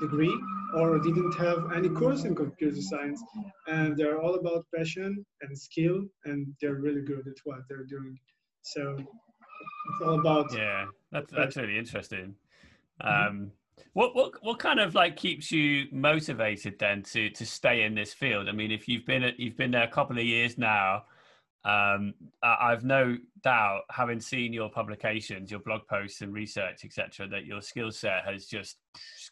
degree 0.00 0.36
or 0.76 0.98
didn't 1.00 1.34
have 1.34 1.72
any 1.74 1.88
course 1.88 2.24
in 2.24 2.34
computer 2.34 2.80
science. 2.80 3.22
And 3.66 3.96
they're 3.96 4.20
all 4.20 4.36
about 4.36 4.64
passion 4.74 5.24
and 5.42 5.58
skill 5.58 6.02
and 6.24 6.46
they're 6.60 6.76
really 6.76 7.02
good 7.02 7.26
at 7.26 7.34
what 7.44 7.60
they're 7.68 7.84
doing. 7.84 8.16
So 8.62 8.96
it's 8.96 10.02
all 10.02 10.20
about 10.20 10.54
yeah 10.54 10.86
that's 11.10 11.32
that's 11.32 11.56
really 11.56 11.78
interesting. 11.78 12.34
Um 13.00 13.52
what 13.92 14.14
what 14.14 14.32
what 14.42 14.58
kind 14.58 14.80
of 14.80 14.94
like 14.94 15.16
keeps 15.16 15.50
you 15.50 15.86
motivated 15.92 16.78
then 16.78 17.02
to 17.02 17.30
to 17.30 17.44
stay 17.46 17.82
in 17.82 17.94
this 17.94 18.12
field 18.12 18.48
i 18.48 18.52
mean 18.52 18.70
if 18.70 18.88
you've 18.88 19.06
been 19.06 19.22
at, 19.22 19.38
you've 19.38 19.56
been 19.56 19.70
there 19.70 19.84
a 19.84 19.88
couple 19.88 20.18
of 20.18 20.24
years 20.24 20.58
now 20.58 21.02
um, 21.64 22.14
I've 22.42 22.84
no 22.84 23.16
doubt, 23.42 23.82
having 23.88 24.20
seen 24.20 24.52
your 24.52 24.68
publications, 24.68 25.50
your 25.50 25.60
blog 25.60 25.86
posts 25.86 26.20
and 26.20 26.32
research, 26.32 26.84
etc., 26.84 27.28
that 27.28 27.46
your 27.46 27.62
skill 27.62 27.92
set 27.92 28.24
has 28.24 28.46
just 28.46 28.78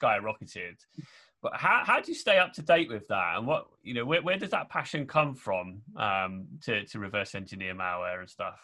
skyrocketed. 0.00 0.76
But 1.42 1.54
how, 1.54 1.82
how 1.84 2.00
do 2.00 2.12
you 2.12 2.16
stay 2.16 2.38
up 2.38 2.52
to 2.52 2.62
date 2.62 2.88
with 2.88 3.08
that? 3.08 3.38
And 3.38 3.46
what 3.46 3.66
you 3.82 3.94
know, 3.94 4.04
where, 4.04 4.22
where 4.22 4.36
does 4.36 4.50
that 4.50 4.68
passion 4.68 5.06
come 5.06 5.34
from 5.34 5.82
um, 5.96 6.46
to 6.64 6.84
to 6.84 6.98
reverse 6.98 7.34
engineer 7.34 7.74
malware 7.74 8.20
and 8.20 8.30
stuff? 8.30 8.60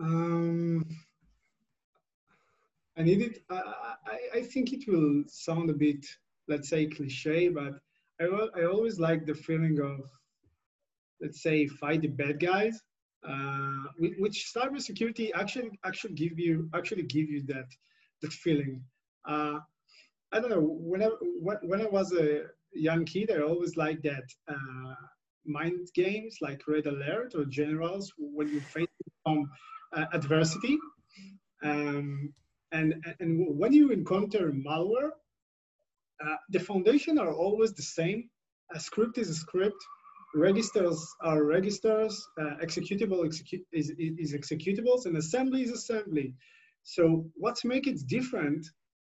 Um, 0.00 0.86
I 2.96 3.02
need 3.02 3.22
it. 3.22 3.42
I, 3.50 3.62
I, 4.06 4.38
I 4.38 4.42
think 4.42 4.72
it 4.72 4.84
will 4.86 5.24
sound 5.26 5.70
a 5.70 5.74
bit, 5.74 6.04
let's 6.48 6.68
say, 6.68 6.86
cliche, 6.86 7.48
but 7.48 7.74
I 8.20 8.24
I 8.24 8.64
always 8.64 9.00
like 9.00 9.26
the 9.26 9.34
feeling 9.34 9.80
of 9.80 10.00
let's 11.22 11.42
say 11.42 11.66
fight 11.66 12.02
the 12.02 12.08
bad 12.08 12.40
guys 12.40 12.82
uh, 13.28 13.84
which 14.18 14.52
cybersecurity 14.54 15.30
actually 15.34 15.70
actually 15.84 16.14
give 16.14 16.38
you 16.38 16.68
actually 16.74 17.04
give 17.04 17.30
you 17.30 17.42
that 17.46 17.68
that 18.20 18.32
feeling 18.32 18.82
uh, 19.28 19.58
i 20.32 20.40
don't 20.40 20.50
know 20.50 20.60
when 20.60 21.02
I, 21.02 21.08
when 21.62 21.80
I 21.80 21.86
was 21.86 22.12
a 22.12 22.42
young 22.74 23.04
kid 23.04 23.30
i 23.30 23.40
always 23.40 23.76
liked 23.76 24.02
that 24.02 24.24
uh, 24.48 24.94
mind 25.46 25.88
games 25.94 26.38
like 26.40 26.66
red 26.66 26.86
alert 26.86 27.34
or 27.36 27.44
generals 27.44 28.12
when 28.18 28.48
you 28.48 28.60
face 28.60 28.88
some 29.26 29.48
uh, 29.96 30.06
adversity 30.12 30.76
um, 31.62 32.32
and 32.72 32.94
and 33.20 33.58
when 33.58 33.72
you 33.72 33.90
encounter 33.90 34.52
malware 34.52 35.10
uh, 36.24 36.36
the 36.50 36.60
foundation 36.60 37.18
are 37.18 37.32
always 37.32 37.72
the 37.72 37.82
same 37.82 38.28
a 38.74 38.80
script 38.80 39.18
is 39.18 39.28
a 39.28 39.34
script 39.34 39.82
registers 40.34 41.14
are 41.20 41.44
registers, 41.44 42.26
uh, 42.40 42.56
executable 42.62 43.24
execu 43.24 43.60
is, 43.72 43.92
is 43.98 44.34
executables, 44.34 45.06
and 45.06 45.16
assembly 45.16 45.62
is 45.62 45.70
assembly. 45.70 46.34
So 46.84 47.26
what's 47.34 47.64
make 47.64 47.86
it 47.86 48.06
different 48.06 48.66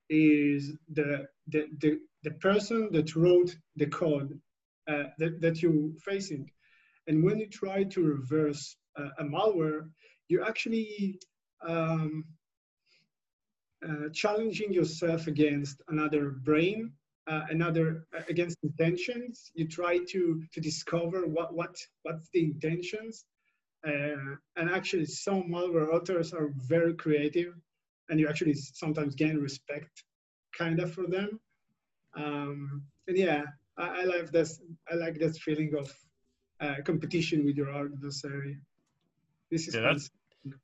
is 0.10 0.74
the, 0.94 1.26
the, 1.48 1.68
the, 1.80 2.00
the 2.24 2.32
person 2.32 2.90
that 2.92 3.16
wrote 3.16 3.56
the 3.76 3.88
code 3.88 4.40
uh, 4.88 5.06
that, 5.18 5.42
that 5.42 5.62
you're 5.62 5.92
facing. 6.04 6.50
And 7.08 7.24
when 7.24 7.40
you 7.40 7.48
try 7.48 7.84
to 7.84 8.02
reverse 8.02 8.76
uh, 8.98 9.10
a 9.20 9.24
malware, 9.24 9.90
you're 10.28 10.46
actually 10.46 11.20
um, 11.68 12.24
uh, 13.88 14.10
challenging 14.14 14.74
yourself 14.74 15.28
against 15.28 15.82
another 15.90 16.30
brain 16.30 16.92
uh, 17.28 17.42
another 17.50 18.06
uh, 18.16 18.22
against 18.30 18.58
intentions. 18.64 19.52
You 19.56 19.68
try 19.68 20.00
to 20.10 20.44
to 20.54 20.62
discover 20.62 21.26
what 21.26 21.54
what 21.54 21.76
what's 22.04 22.30
the 22.34 22.44
intentions, 22.44 23.26
uh, 23.88 24.36
and 24.56 24.70
actually 24.70 25.06
some 25.06 25.44
malware 25.50 25.94
authors 25.94 26.34
are 26.34 26.52
very 26.56 26.94
creative, 26.94 27.54
and 28.10 28.20
you 28.20 28.28
actually 28.28 28.54
sometimes 28.54 29.16
gain 29.16 29.38
respect, 29.38 30.04
kind 30.58 30.80
of 30.80 30.94
for 30.94 31.08
them. 31.08 31.40
Um, 32.16 32.84
and 33.08 33.18
yeah, 33.18 33.44
I, 33.78 34.02
I, 34.02 34.04
like 34.04 34.32
this. 34.32 34.62
I 34.92 34.96
like 34.96 35.20
that 35.20 35.36
feeling 35.38 35.74
of 35.78 35.92
uh, 36.62 36.76
competition 36.86 37.44
with 37.46 37.58
your 37.58 37.72
adversary. 37.76 38.58
This 39.52 39.68
is. 39.68 39.76
Yeah, 39.76 39.82
that's 39.82 40.10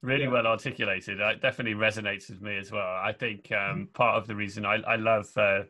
really 0.01 0.23
yeah. 0.23 0.29
well 0.29 0.47
articulated. 0.47 1.19
It 1.19 1.41
definitely 1.41 1.73
resonates 1.73 2.29
with 2.29 2.41
me 2.41 2.57
as 2.57 2.71
well. 2.71 2.81
I 2.81 3.13
think 3.13 3.51
um, 3.51 3.57
mm-hmm. 3.57 3.83
part 3.93 4.17
of 4.17 4.27
the 4.27 4.35
reason 4.35 4.65
I, 4.65 4.75
I 4.75 4.95
love 4.95 5.27
uh, 5.35 5.63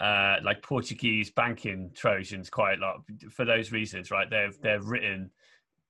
uh, 0.00 0.36
like 0.42 0.62
Portuguese 0.62 1.30
banking 1.30 1.90
Trojans 1.94 2.50
quite 2.50 2.78
a 2.78 2.80
lot 2.80 2.96
for 3.30 3.44
those 3.44 3.72
reasons, 3.72 4.10
right? 4.10 4.28
They're 4.28 4.50
they're 4.60 4.82
written 4.82 5.30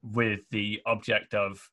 with 0.02 0.48
the 0.50 0.80
object 0.84 1.34
of 1.34 1.70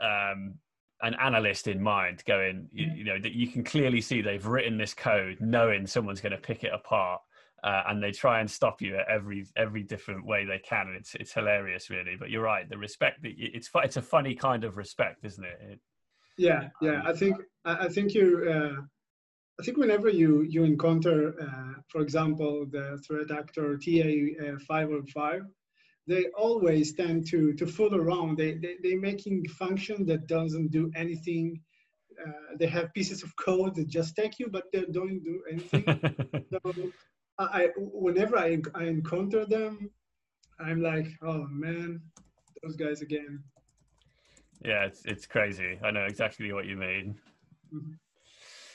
um, 0.00 0.54
an 1.02 1.14
analyst 1.20 1.66
in 1.66 1.82
mind, 1.82 2.22
going, 2.26 2.68
you, 2.72 2.86
you, 2.94 3.04
know, 3.04 3.18
that 3.18 3.32
you 3.32 3.48
can 3.48 3.64
clearly 3.64 4.00
see 4.00 4.20
they've 4.20 4.46
written 4.46 4.78
this 4.78 4.94
code 4.94 5.38
knowing 5.40 5.86
someone's 5.86 6.20
going 6.20 6.32
to 6.32 6.38
pick 6.38 6.62
it 6.62 6.72
apart, 6.72 7.20
uh, 7.62 7.82
and 7.88 8.02
they 8.02 8.10
try 8.12 8.40
and 8.40 8.50
stop 8.50 8.80
you 8.80 8.96
at 8.96 9.08
every 9.08 9.46
every 9.56 9.82
different 9.82 10.26
way 10.26 10.44
they 10.44 10.58
can, 10.58 10.88
and 10.88 10.96
it's 10.96 11.14
it's 11.14 11.32
hilarious, 11.32 11.90
really. 11.90 12.16
But 12.18 12.30
you're 12.30 12.42
right, 12.42 12.68
the 12.68 12.78
respect 12.78 13.22
that 13.22 13.32
it's 13.36 13.70
it's 13.74 13.96
a 13.96 14.02
funny 14.02 14.34
kind 14.34 14.64
of 14.64 14.76
respect, 14.76 15.24
isn't 15.24 15.44
it? 15.44 15.58
it 15.62 15.80
yeah, 16.38 16.68
yeah. 16.80 17.02
I 17.04 17.12
think 17.12 17.36
I 17.64 17.88
think 17.88 18.14
you. 18.14 18.50
Uh 18.50 18.82
I 19.60 19.62
think 19.62 19.76
whenever 19.76 20.08
you 20.08 20.40
you 20.42 20.64
encounter, 20.64 21.34
uh, 21.38 21.74
for 21.88 22.00
example, 22.00 22.64
the 22.70 22.98
threat 23.06 23.30
actor 23.30 23.76
TA505, 23.76 25.40
uh, 25.40 25.44
they 26.06 26.24
always 26.28 26.94
tend 26.94 27.26
to 27.28 27.52
to 27.54 27.66
fool 27.66 27.94
around. 27.94 28.38
They 28.38 28.52
they 28.54 28.76
they 28.82 28.94
making 28.94 29.46
function 29.48 30.06
that 30.06 30.26
doesn't 30.26 30.70
do 30.70 30.90
anything. 30.96 31.60
Uh, 32.24 32.56
they 32.58 32.68
have 32.68 32.94
pieces 32.94 33.22
of 33.22 33.36
code 33.36 33.74
that 33.74 33.88
just 33.88 34.16
take 34.16 34.38
you, 34.38 34.48
but 34.48 34.64
they 34.72 34.84
don't 34.98 35.22
do 35.22 35.42
anything. 35.52 35.84
so 36.52 36.60
I, 37.44 37.68
whenever 37.76 38.38
I, 38.38 38.58
I 38.74 38.84
encounter 38.84 39.44
them, 39.46 39.90
I'm 40.58 40.82
like, 40.82 41.08
oh 41.22 41.46
man, 41.50 42.00
those 42.62 42.76
guys 42.76 43.00
again. 43.00 43.42
Yeah, 44.62 44.84
it's 44.84 45.04
it's 45.06 45.26
crazy. 45.26 45.78
I 45.82 45.90
know 45.90 46.04
exactly 46.04 46.52
what 46.52 46.66
you 46.66 46.76
mean. 46.76 47.18
Mm-hmm. 47.74 47.92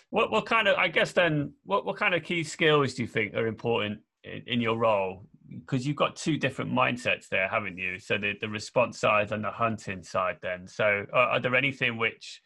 What 0.09 0.31
what 0.31 0.45
kind 0.45 0.67
of 0.67 0.77
I 0.77 0.87
guess 0.87 1.11
then 1.11 1.53
what 1.63 1.85
what 1.85 1.97
kind 1.97 2.15
of 2.15 2.23
key 2.23 2.43
skills 2.43 2.95
do 2.95 3.03
you 3.03 3.07
think 3.07 3.35
are 3.35 3.47
important 3.47 3.99
in, 4.23 4.41
in 4.47 4.61
your 4.61 4.77
role? 4.77 5.27
Because 5.47 5.85
you've 5.85 5.95
got 5.95 6.15
two 6.15 6.37
different 6.37 6.71
mindsets 6.71 7.29
there, 7.29 7.47
haven't 7.47 7.77
you? 7.77 7.99
So 7.99 8.17
the 8.17 8.33
the 8.41 8.49
response 8.49 8.99
side 8.99 9.31
and 9.31 9.43
the 9.43 9.51
hunting 9.51 10.03
side. 10.03 10.37
Then, 10.41 10.67
so 10.67 11.05
are, 11.13 11.29
are 11.29 11.39
there 11.39 11.55
anything 11.55 11.97
which 11.97 12.41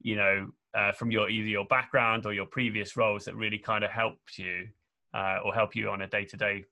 you 0.00 0.16
know 0.16 0.48
uh, 0.74 0.92
from 0.92 1.10
your 1.10 1.30
either 1.30 1.48
your 1.48 1.66
background 1.66 2.26
or 2.26 2.34
your 2.34 2.46
previous 2.46 2.94
roles 2.94 3.24
that 3.24 3.36
really 3.36 3.58
kind 3.58 3.84
of 3.84 3.90
helped 3.90 4.36
you 4.36 4.68
uh, 5.14 5.38
or 5.44 5.54
help 5.54 5.74
you 5.74 5.90
on 5.90 6.02
a 6.02 6.06
day 6.08 6.24
to 6.24 6.36
day 6.36 6.64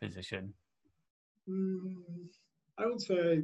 position? 0.00 0.52
Mm, 1.48 1.96
I 2.78 2.86
would 2.86 3.00
say 3.00 3.42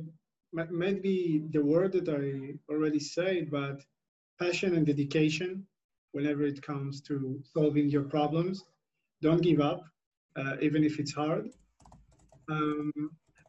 maybe 0.53 1.45
the 1.51 1.65
word 1.65 1.93
that 1.93 2.09
I 2.09 2.73
already 2.73 3.01
said, 3.01 3.51
but 3.51 3.81
passion 4.39 4.75
and 4.77 4.87
dedication 4.87 5.67
whenever 6.13 6.45
it 6.45 6.63
comes 6.63 7.01
to 7.03 7.41
solving 7.55 7.89
your 7.89 8.03
problems. 8.03 8.65
Don't 9.23 9.43
give 9.43 9.61
up, 9.61 9.83
uh, 10.37 10.57
even 10.61 10.85
if 10.85 10.99
it's 10.99 11.13
hard. 11.13 11.49
Um, 12.51 12.93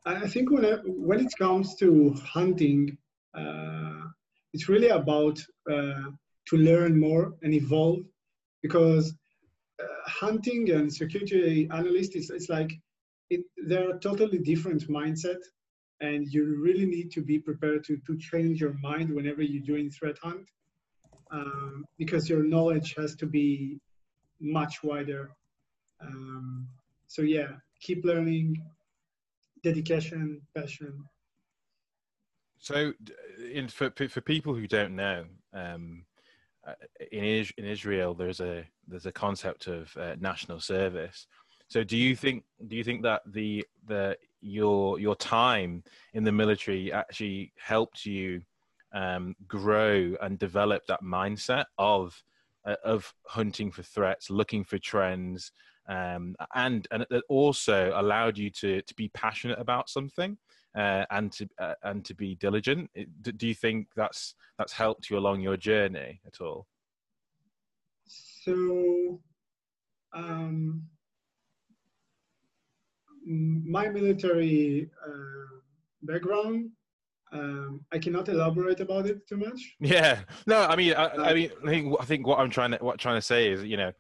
I 0.05 0.27
think 0.27 0.51
when 0.51 0.65
it, 0.65 0.81
when 0.85 1.19
it 1.19 1.33
comes 1.37 1.75
to 1.75 2.13
hunting, 2.25 2.97
uh, 3.37 4.01
it's 4.53 4.69
really 4.69 4.89
about 4.89 5.39
uh, 5.69 6.11
to 6.49 6.57
learn 6.57 6.99
more 6.99 7.33
and 7.41 7.53
evolve 7.53 7.99
because 8.61 9.13
hunting 10.05 10.71
and 10.71 10.91
security 10.91 11.67
analyst 11.71 12.15
is 12.15 12.29
it's 12.29 12.49
like 12.49 12.71
it, 13.29 13.41
they're 13.67 13.95
a 13.95 13.99
totally 13.99 14.39
different 14.39 14.87
mindset 14.89 15.41
and 16.01 16.27
you 16.27 16.59
really 16.61 16.85
need 16.85 17.11
to 17.11 17.21
be 17.21 17.39
prepared 17.39 17.83
to, 17.85 17.97
to 18.05 18.17
change 18.17 18.59
your 18.59 18.75
mind 18.81 19.13
whenever 19.13 19.41
you're 19.41 19.63
doing 19.63 19.89
threat 19.89 20.17
hunt 20.21 20.45
um, 21.31 21.85
because 21.97 22.29
your 22.29 22.43
knowledge 22.43 22.93
has 22.97 23.15
to 23.15 23.25
be 23.25 23.79
much 24.39 24.83
wider. 24.83 25.31
Um, 26.01 26.67
so 27.07 27.21
yeah 27.21 27.51
keep 27.83 28.05
learning 28.05 28.63
dedication 29.63 30.41
passion. 30.55 31.03
So 32.57 32.93
in, 33.51 33.67
for, 33.67 33.91
for 33.91 34.21
people 34.21 34.53
who 34.55 34.67
don't 34.67 34.95
know 34.95 35.25
um, 35.53 36.05
uh, 36.67 36.73
in, 37.11 37.45
in 37.57 37.65
Israel 37.65 38.13
there's 38.13 38.39
a 38.39 38.65
there's 38.87 39.05
a 39.05 39.11
concept 39.11 39.67
of 39.67 39.95
uh, 39.97 40.15
national 40.19 40.59
service. 40.59 41.27
So 41.67 41.83
do 41.83 41.97
you 41.97 42.15
think 42.15 42.43
do 42.67 42.75
you 42.75 42.83
think 42.83 43.03
that 43.03 43.21
the 43.25 43.65
the 43.87 44.17
your 44.41 44.99
your 44.99 45.15
time 45.15 45.83
in 46.13 46.23
the 46.23 46.31
military 46.31 46.91
actually 46.91 47.53
helped 47.57 48.05
you 48.05 48.41
um, 48.93 49.35
grow 49.47 50.15
and 50.21 50.37
develop 50.37 50.85
that 50.87 51.01
mindset 51.01 51.65
of 51.77 52.21
uh, 52.65 52.75
of 52.83 53.13
hunting 53.27 53.71
for 53.71 53.83
threats, 53.83 54.29
looking 54.29 54.63
for 54.63 54.77
trends, 54.77 55.51
um, 55.89 56.35
and 56.53 56.87
and 56.91 57.05
it 57.09 57.23
also 57.29 57.91
allowed 57.95 58.37
you 58.37 58.49
to 58.51 58.81
to 58.81 58.93
be 58.95 59.09
passionate 59.09 59.59
about 59.59 59.89
something 59.89 60.37
uh, 60.75 61.05
and 61.11 61.31
to 61.33 61.47
uh, 61.59 61.75
and 61.83 62.03
to 62.05 62.13
be 62.13 62.35
diligent. 62.35 62.89
Do 63.21 63.47
you 63.47 63.55
think 63.55 63.87
that's 63.95 64.35
that's 64.57 64.73
helped 64.73 65.09
you 65.09 65.17
along 65.17 65.41
your 65.41 65.57
journey 65.57 66.21
at 66.25 66.41
all? 66.41 66.67
So, 68.05 69.21
um, 70.13 70.83
my 73.25 73.87
military 73.87 74.89
uh, 75.05 75.59
background 76.01 76.71
um, 77.33 77.81
I 77.91 77.97
cannot 77.97 78.29
elaborate 78.29 78.79
about 78.79 79.07
it 79.07 79.27
too 79.27 79.37
much. 79.37 79.75
Yeah, 79.79 80.19
no, 80.45 80.65
I 80.65 80.75
mean, 80.75 80.93
I, 80.93 81.07
I, 81.09 81.33
mean, 81.33 81.51
I 81.65 81.69
think 81.69 81.95
I 81.99 82.05
think 82.05 82.27
what 82.27 82.39
I'm 82.39 82.49
trying 82.49 82.71
to 82.71 82.77
what 82.77 82.93
I'm 82.93 82.97
trying 82.97 83.17
to 83.17 83.21
say 83.21 83.51
is, 83.51 83.63
you 83.63 83.77
know, 83.77 83.91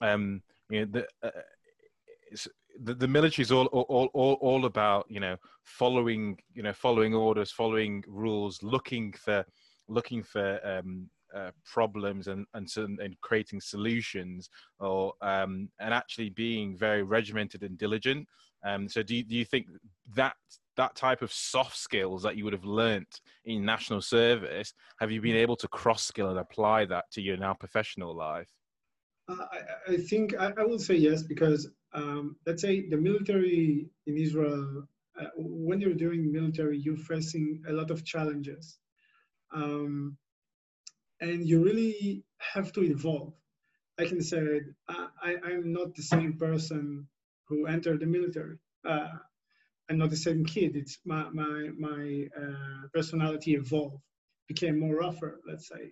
um, 0.00 0.42
you 0.68 0.80
know, 0.80 0.86
the 1.22 1.26
uh, 1.26 2.40
the, 2.82 2.94
the 2.94 3.08
military 3.08 3.42
is 3.42 3.52
all, 3.52 3.66
all 3.66 4.10
all 4.14 4.34
all 4.34 4.64
about 4.64 5.06
you 5.08 5.20
know 5.20 5.36
following 5.64 6.38
you 6.54 6.62
know 6.62 6.72
following 6.72 7.14
orders, 7.14 7.50
following 7.50 8.04
rules, 8.06 8.62
looking 8.62 9.12
for 9.12 9.44
looking 9.88 10.22
for 10.22 10.60
um, 10.66 11.08
uh, 11.34 11.50
problems 11.64 12.28
and 12.28 12.46
and, 12.54 12.68
and 12.76 13.20
creating 13.20 13.60
solutions, 13.60 14.48
or 14.78 15.12
um, 15.22 15.68
and 15.80 15.94
actually 15.94 16.30
being 16.30 16.76
very 16.76 17.02
regimented 17.02 17.62
and 17.62 17.78
diligent. 17.78 18.26
Um, 18.64 18.88
so 18.88 19.02
do 19.02 19.16
you, 19.16 19.24
do 19.24 19.34
you 19.36 19.44
think 19.44 19.66
that 20.14 20.34
that 20.76 20.94
type 20.94 21.22
of 21.22 21.32
soft 21.32 21.76
skills 21.76 22.22
that 22.22 22.36
you 22.36 22.44
would 22.44 22.52
have 22.52 22.64
learnt 22.64 23.20
in 23.44 23.64
national 23.64 24.00
service, 24.00 24.72
have 24.98 25.10
you 25.10 25.20
been 25.20 25.36
able 25.36 25.56
to 25.56 25.68
cross 25.68 26.02
skill 26.02 26.30
and 26.30 26.38
apply 26.38 26.84
that 26.86 27.04
to 27.12 27.20
your 27.20 27.36
now 27.36 27.54
professional 27.54 28.14
life? 28.14 28.48
I, 29.30 29.92
I, 29.92 29.96
think 29.96 30.34
I, 30.38 30.52
I, 30.58 30.64
will 30.64 30.78
say 30.78 30.94
yes 30.94 31.22
because 31.22 31.68
um, 31.92 32.36
let's 32.46 32.62
say 32.62 32.88
the 32.88 32.96
military 32.96 33.86
in 34.06 34.16
Israel, 34.16 34.88
uh, 35.20 35.26
when 35.36 35.80
you're 35.80 35.94
doing 35.94 36.32
military, 36.32 36.78
you're 36.78 36.96
facing 36.96 37.62
a 37.68 37.72
lot 37.72 37.90
of 37.90 38.04
challenges, 38.04 38.78
um, 39.52 40.16
and 41.20 41.46
you 41.46 41.62
really 41.62 42.24
have 42.38 42.72
to 42.72 42.82
evolve. 42.82 43.34
I 43.98 44.06
can 44.06 44.22
say 44.22 44.60
I, 44.88 45.36
I'm 45.44 45.72
not 45.72 45.94
the 45.94 46.02
same 46.02 46.38
person 46.38 47.06
who 47.48 47.66
entered 47.66 48.00
the 48.00 48.06
military. 48.06 48.56
Uh, 48.88 49.08
I'm 49.90 49.98
not 49.98 50.10
the 50.10 50.16
same 50.16 50.44
kid. 50.44 50.76
It's 50.76 50.98
my 51.04 51.28
my 51.30 51.70
my 51.76 52.26
uh, 52.40 52.88
personality 52.94 53.54
evolved, 53.54 54.02
became 54.48 54.78
more 54.78 54.96
rougher, 54.96 55.40
let's 55.46 55.68
say. 55.68 55.90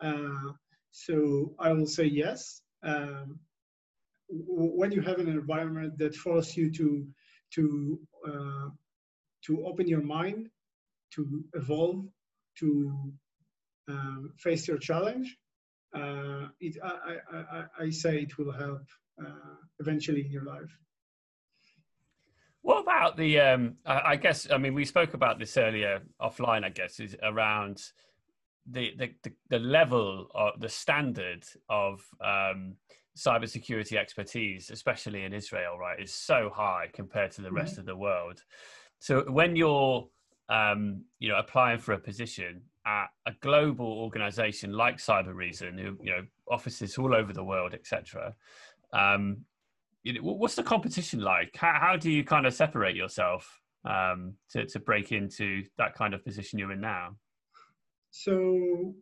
Uh, 0.00 0.52
so 0.90 1.54
I 1.58 1.72
will 1.72 1.86
say 1.86 2.04
yes. 2.04 2.60
Um, 2.82 3.40
when 4.30 4.92
you 4.92 5.00
have 5.00 5.18
an 5.18 5.28
environment 5.28 5.98
that 5.98 6.14
forces 6.14 6.56
you 6.56 6.70
to 6.72 7.06
to 7.54 7.98
uh, 8.26 8.68
to 9.46 9.66
open 9.66 9.88
your 9.88 10.02
mind, 10.02 10.50
to 11.14 11.44
evolve, 11.54 12.04
to 12.58 13.12
um, 13.88 14.32
face 14.38 14.68
your 14.68 14.78
challenge, 14.78 15.36
uh, 15.94 16.48
it, 16.60 16.76
I, 16.82 17.16
I, 17.32 17.64
I, 17.80 17.90
say 17.90 18.18
it 18.18 18.36
will 18.36 18.52
help 18.52 18.82
uh, 19.20 19.56
eventually 19.78 20.26
in 20.26 20.30
your 20.30 20.44
life. 20.44 20.76
What 22.60 22.82
about 22.82 23.16
the? 23.16 23.40
Um, 23.40 23.76
I, 23.86 24.00
I, 24.04 24.16
guess 24.16 24.50
I 24.50 24.58
mean 24.58 24.74
we 24.74 24.84
spoke 24.84 25.14
about 25.14 25.38
this 25.38 25.56
earlier 25.56 26.02
offline. 26.20 26.64
I 26.64 26.68
guess 26.68 27.00
is 27.00 27.16
around 27.22 27.80
the 28.70 28.92
the 28.98 29.10
the, 29.22 29.32
the 29.50 29.58
level 29.58 30.28
of 30.34 30.60
the 30.60 30.68
standard 30.68 31.44
of 31.68 32.00
um, 32.24 32.74
cybersecurity 33.16 33.96
expertise, 33.96 34.70
especially 34.70 35.24
in 35.24 35.32
Israel, 35.32 35.78
right, 35.78 36.00
is 36.00 36.12
so 36.12 36.50
high 36.54 36.88
compared 36.92 37.32
to 37.32 37.42
the 37.42 37.50
rest 37.50 37.72
mm-hmm. 37.72 37.80
of 37.80 37.86
the 37.86 37.96
world. 37.96 38.42
So 38.98 39.22
when 39.30 39.56
you're 39.56 40.08
um, 40.48 41.04
you 41.18 41.28
know 41.28 41.38
applying 41.38 41.78
for 41.78 41.92
a 41.92 41.98
position 41.98 42.62
at 42.86 43.08
a 43.26 43.32
global 43.40 43.86
organization 43.86 44.72
like 44.72 44.96
Cybereason, 44.96 45.78
who 45.78 45.96
you 46.02 46.10
know 46.10 46.22
offices 46.50 46.96
all 46.98 47.14
over 47.14 47.32
the 47.32 47.44
world, 47.44 47.74
etc. 47.74 48.34
Um, 48.92 49.44
you 50.02 50.14
know, 50.14 50.20
what's 50.22 50.54
the 50.54 50.62
competition 50.62 51.20
like? 51.20 51.56
How, 51.56 51.76
how 51.80 51.96
do 51.96 52.10
you 52.10 52.24
kind 52.24 52.46
of 52.46 52.54
separate 52.54 52.96
yourself 52.96 53.60
um, 53.84 54.34
to, 54.50 54.64
to 54.66 54.78
break 54.78 55.12
into 55.12 55.64
that 55.76 55.94
kind 55.94 56.14
of 56.14 56.24
position 56.24 56.58
you're 56.58 56.72
in 56.72 56.80
now? 56.80 57.16
So, 58.10 58.94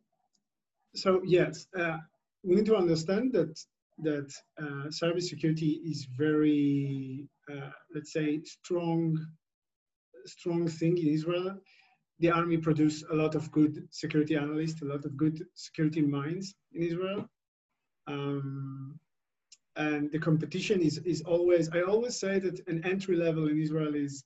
so 0.95 1.23
yes, 1.25 1.67
uh, 1.79 1.99
we 2.43 2.57
need 2.57 2.67
to 2.67 2.77
understand 2.77 3.33
that 3.33 3.59
that 3.99 4.31
uh, 4.61 4.89
cybersecurity 4.89 5.79
is 5.85 6.07
very, 6.19 7.27
uh, 7.51 7.71
let's 7.95 8.13
say, 8.13 8.43
strong, 8.45 9.19
strong 10.27 10.69
thing 10.69 10.99
in 10.99 11.09
Israel. 11.09 11.57
The 12.19 12.31
army 12.31 12.59
produce 12.59 13.03
a 13.11 13.15
lot 13.15 13.35
of 13.35 13.51
good 13.53 13.89
security 13.91 14.37
analysts, 14.37 14.83
a 14.83 14.85
lot 14.85 15.07
of 15.07 15.17
good 15.17 15.43
security 15.55 16.03
minds 16.03 16.55
in 16.75 16.83
Israel. 16.83 17.27
Um, 18.07 18.99
and 19.77 20.11
the 20.11 20.19
competition 20.19 20.81
is 20.81 20.99
is 20.99 21.23
always 21.23 21.69
i 21.75 21.83
always 21.83 22.19
say 22.19 22.39
that 22.39 22.61
an 22.67 22.83
entry 22.85 23.17
level 23.17 23.49
in 23.49 23.61
israel 23.61 23.95
is 23.95 24.25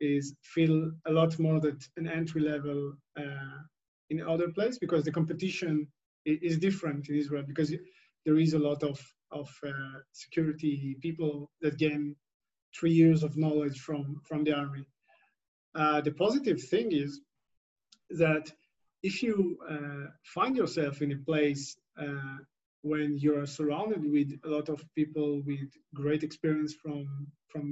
is 0.00 0.34
feel 0.42 0.90
a 1.06 1.12
lot 1.12 1.38
more 1.38 1.60
that 1.60 1.80
an 1.96 2.08
entry 2.08 2.40
level 2.40 2.92
uh, 3.18 3.58
in 4.12 4.20
other 4.32 4.48
place 4.56 4.76
because 4.78 5.04
the 5.04 5.16
competition 5.18 5.74
is 6.24 6.58
different 6.58 7.08
in 7.08 7.16
israel 7.22 7.44
because 7.52 7.70
there 8.24 8.38
is 8.44 8.52
a 8.54 8.64
lot 8.68 8.82
of 8.90 8.98
of 9.32 9.48
uh, 9.66 9.98
security 10.12 10.96
people 11.00 11.50
that 11.62 11.78
gain 11.78 12.14
three 12.78 12.92
years 12.92 13.22
of 13.22 13.36
knowledge 13.36 13.78
from 13.80 14.20
from 14.28 14.44
the 14.44 14.52
army. 14.52 14.84
Uh, 15.74 16.00
the 16.06 16.12
positive 16.24 16.60
thing 16.72 16.88
is 16.92 17.20
that 18.10 18.44
if 19.02 19.22
you 19.22 19.58
uh, 19.74 20.06
find 20.34 20.56
yourself 20.56 21.02
in 21.02 21.12
a 21.12 21.24
place 21.30 21.76
uh, 22.04 22.36
when 22.82 23.16
you're 23.18 23.46
surrounded 23.46 24.02
with 24.16 24.30
a 24.44 24.48
lot 24.56 24.68
of 24.68 24.84
people 24.94 25.42
with 25.46 25.70
great 25.94 26.22
experience 26.22 26.74
from 26.82 27.06
from 27.50 27.66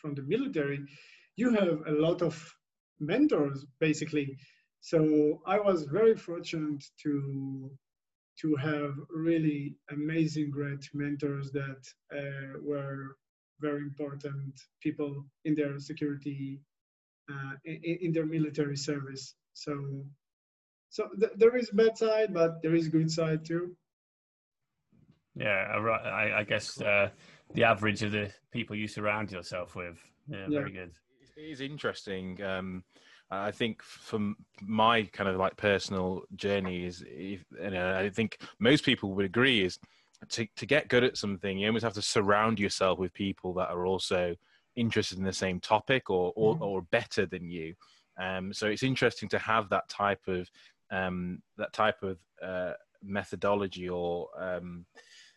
from 0.00 0.14
the 0.14 0.26
military 0.34 0.80
you 1.36 1.48
have 1.60 1.78
a 1.86 1.96
lot 2.06 2.20
of 2.22 2.34
mentors 3.00 3.64
basically 3.80 4.26
so 4.80 5.40
i 5.46 5.58
was 5.58 5.84
very 5.84 6.16
fortunate 6.16 6.84
to 7.02 7.70
to 8.40 8.54
have 8.56 8.94
really 9.10 9.74
amazing 9.90 10.50
great 10.50 10.88
mentors 10.92 11.50
that 11.52 11.82
uh, 12.14 12.58
were 12.62 13.16
very 13.60 13.80
important 13.80 14.52
people 14.82 15.24
in 15.46 15.54
their 15.54 15.78
security 15.78 16.60
uh, 17.32 17.52
in, 17.64 17.98
in, 18.02 18.12
their 18.12 18.26
military 18.26 18.76
service 18.76 19.34
so 19.54 20.04
so 20.90 21.08
th- 21.18 21.32
there 21.36 21.56
is 21.56 21.70
a 21.70 21.74
bad 21.74 21.96
side 21.96 22.32
but 22.32 22.62
there 22.62 22.74
is 22.74 22.86
a 22.86 22.90
good 22.90 23.10
side 23.10 23.44
too 23.44 23.74
yeah, 25.36 25.76
I, 26.04 26.38
I 26.38 26.44
guess 26.44 26.80
uh, 26.80 27.10
the 27.52 27.64
average 27.64 28.02
of 28.02 28.12
the 28.12 28.30
people 28.52 28.74
you 28.74 28.88
surround 28.88 29.30
yourself 29.30 29.76
with. 29.76 30.02
Yeah, 30.28 30.46
yeah. 30.48 30.58
very 30.58 30.72
good. 30.72 30.92
It 31.36 31.42
is 31.42 31.60
interesting. 31.60 32.42
Um, 32.42 32.84
I 33.30 33.50
think 33.50 33.82
from 33.82 34.36
my 34.62 35.02
kind 35.02 35.28
of 35.28 35.36
like 35.36 35.56
personal 35.56 36.22
journey 36.36 36.84
is, 36.84 37.02
if, 37.06 37.44
you 37.60 37.70
know, 37.70 37.96
I 37.96 38.08
think 38.08 38.38
most 38.60 38.84
people 38.84 39.12
would 39.14 39.24
agree 39.24 39.64
is 39.64 39.78
to 40.30 40.46
to 40.56 40.66
get 40.66 40.88
good 40.88 41.04
at 41.04 41.16
something, 41.16 41.58
you 41.58 41.66
almost 41.66 41.84
have 41.84 41.94
to 41.94 42.02
surround 42.02 42.58
yourself 42.58 42.98
with 42.98 43.12
people 43.12 43.52
that 43.54 43.70
are 43.70 43.86
also 43.86 44.34
interested 44.76 45.18
in 45.18 45.24
the 45.24 45.32
same 45.32 45.60
topic 45.60 46.08
or 46.08 46.32
or, 46.36 46.56
mm. 46.56 46.60
or 46.60 46.82
better 46.82 47.26
than 47.26 47.50
you. 47.50 47.74
Um, 48.18 48.52
so 48.52 48.66
it's 48.66 48.82
interesting 48.82 49.28
to 49.30 49.38
have 49.38 49.68
that 49.70 49.88
type 49.88 50.22
of 50.26 50.48
um, 50.90 51.42
that 51.58 51.72
type 51.72 52.02
of 52.02 52.18
uh, 52.42 52.72
methodology 53.02 53.88
or 53.88 54.28
um, 54.38 54.86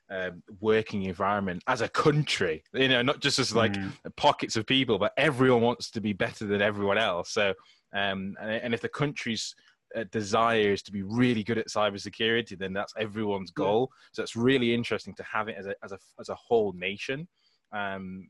um, 0.10 0.44
working 0.60 1.04
environment 1.04 1.64
as 1.68 1.82
a 1.82 1.90
country. 1.90 2.64
You 2.74 2.88
know, 2.88 3.02
not 3.02 3.20
just 3.20 3.40
as 3.40 3.56
like 3.56 3.74
mm. 3.74 3.92
pockets 4.16 4.56
of 4.56 4.66
people, 4.66 4.98
but 4.98 5.14
everyone 5.18 5.62
wants 5.62 5.92
to 5.92 6.02
be 6.02 6.14
better 6.14 6.46
than 6.46 6.62
everyone 6.62 6.98
else. 6.98 7.32
So, 7.32 7.54
um, 7.94 8.36
and, 8.42 8.52
and 8.52 8.74
if 8.74 8.82
the 8.82 8.90
country's 8.90 9.56
uh, 9.96 10.04
desire 10.12 10.72
is 10.72 10.84
to 10.84 10.92
be 10.92 11.04
really 11.04 11.44
good 11.44 11.58
at 11.58 11.68
cybersecurity, 11.68 12.58
then 12.58 12.74
that's 12.74 12.94
everyone's 12.98 13.52
goal. 13.52 13.90
So 14.12 14.22
it's 14.22 14.36
really 14.36 14.74
interesting 14.74 15.16
to 15.16 15.24
have 15.24 15.48
it 15.48 15.56
as 15.58 15.66
a 15.66 15.76
as 15.84 15.92
a 15.92 16.00
as 16.20 16.30
a 16.30 16.36
whole 16.36 16.74
nation. 16.74 17.28
Um, 17.72 18.30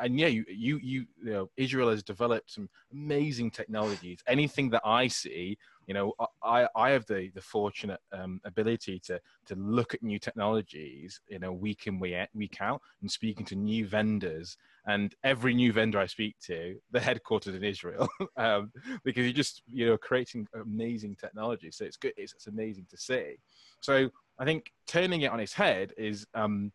and 0.00 0.18
yeah, 0.18 0.28
you, 0.28 0.44
you 0.48 0.78
you 0.82 1.06
you 1.22 1.32
know 1.32 1.50
Israel 1.56 1.90
has 1.90 2.02
developed 2.02 2.52
some 2.52 2.68
amazing 2.92 3.50
technologies. 3.50 4.20
Anything 4.26 4.70
that 4.70 4.82
I 4.84 5.08
see, 5.08 5.58
you 5.86 5.94
know, 5.94 6.12
I 6.42 6.68
I 6.74 6.90
have 6.90 7.06
the 7.06 7.30
the 7.34 7.40
fortunate 7.40 8.00
um, 8.12 8.40
ability 8.44 9.00
to 9.06 9.20
to 9.46 9.54
look 9.54 9.94
at 9.94 10.02
new 10.02 10.18
technologies, 10.18 11.20
you 11.28 11.38
know, 11.38 11.52
week 11.52 11.86
in 11.86 11.98
week 11.98 12.60
out, 12.60 12.82
and 13.00 13.10
speaking 13.10 13.46
to 13.46 13.56
new 13.56 13.86
vendors. 13.86 14.56
And 14.88 15.12
every 15.24 15.52
new 15.52 15.72
vendor 15.72 15.98
I 15.98 16.06
speak 16.06 16.36
to, 16.42 16.76
they're 16.92 17.02
headquartered 17.02 17.56
in 17.56 17.64
Israel, 17.64 18.08
um, 18.36 18.70
because 19.04 19.24
you're 19.24 19.32
just 19.32 19.62
you 19.66 19.86
know 19.86 19.98
creating 19.98 20.46
amazing 20.54 21.16
technology. 21.16 21.70
So 21.70 21.84
it's 21.84 21.96
good. 21.96 22.12
It's, 22.16 22.32
it's 22.34 22.46
amazing 22.46 22.86
to 22.90 22.96
see. 22.96 23.36
So 23.80 24.10
I 24.38 24.44
think 24.44 24.72
turning 24.86 25.22
it 25.22 25.30
on 25.32 25.40
its 25.40 25.52
head 25.52 25.92
is. 25.96 26.26
Um, 26.34 26.72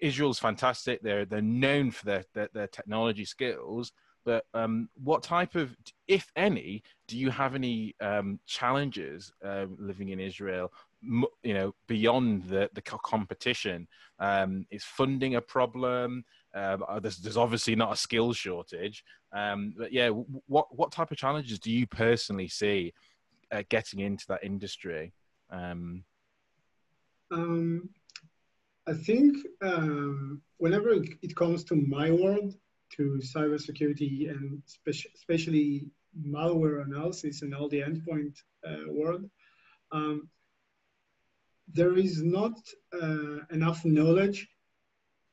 Israel's 0.00 0.38
fantastic. 0.38 1.02
They're 1.02 1.24
they're 1.24 1.42
known 1.42 1.90
for 1.90 2.04
their 2.04 2.24
their, 2.34 2.48
their 2.52 2.66
technology 2.68 3.24
skills. 3.24 3.92
But 4.24 4.44
um, 4.52 4.90
what 5.02 5.22
type 5.22 5.54
of, 5.54 5.74
if 6.06 6.30
any, 6.36 6.82
do 7.06 7.16
you 7.16 7.30
have 7.30 7.54
any 7.54 7.94
um, 8.00 8.38
challenges 8.46 9.32
uh, 9.42 9.64
living 9.78 10.10
in 10.10 10.20
Israel? 10.20 10.70
You 11.00 11.54
know, 11.54 11.74
beyond 11.86 12.44
the 12.44 12.68
the 12.74 12.82
competition, 12.82 13.88
um, 14.18 14.66
is 14.70 14.84
funding 14.84 15.36
a 15.36 15.40
problem? 15.40 16.24
Um, 16.54 16.84
uh, 16.86 17.00
there's, 17.00 17.18
there's 17.18 17.36
obviously 17.36 17.74
not 17.74 17.92
a 17.92 17.96
skills 17.96 18.36
shortage, 18.36 19.02
um, 19.32 19.74
but 19.78 19.92
yeah, 19.92 20.08
what 20.08 20.66
what 20.76 20.92
type 20.92 21.10
of 21.10 21.16
challenges 21.16 21.58
do 21.58 21.70
you 21.70 21.86
personally 21.86 22.48
see 22.48 22.92
uh, 23.50 23.62
getting 23.70 24.00
into 24.00 24.26
that 24.28 24.44
industry? 24.44 25.14
Um 25.50 26.04
I 28.88 28.94
think 28.94 29.36
um, 29.60 30.40
whenever 30.56 30.90
it 31.22 31.36
comes 31.36 31.62
to 31.64 31.74
my 31.76 32.10
world, 32.10 32.54
to 32.96 33.20
cybersecurity 33.22 34.30
and 34.30 34.62
spe- 34.64 35.10
especially 35.14 35.90
malware 36.18 36.82
analysis 36.82 37.42
and 37.42 37.54
all 37.54 37.68
the 37.68 37.82
endpoint 37.82 38.34
uh, 38.66 38.90
world, 38.90 39.28
um, 39.92 40.28
there 41.74 41.98
is 41.98 42.22
not 42.22 42.56
uh, 42.94 43.40
enough 43.50 43.84
knowledge 43.84 44.48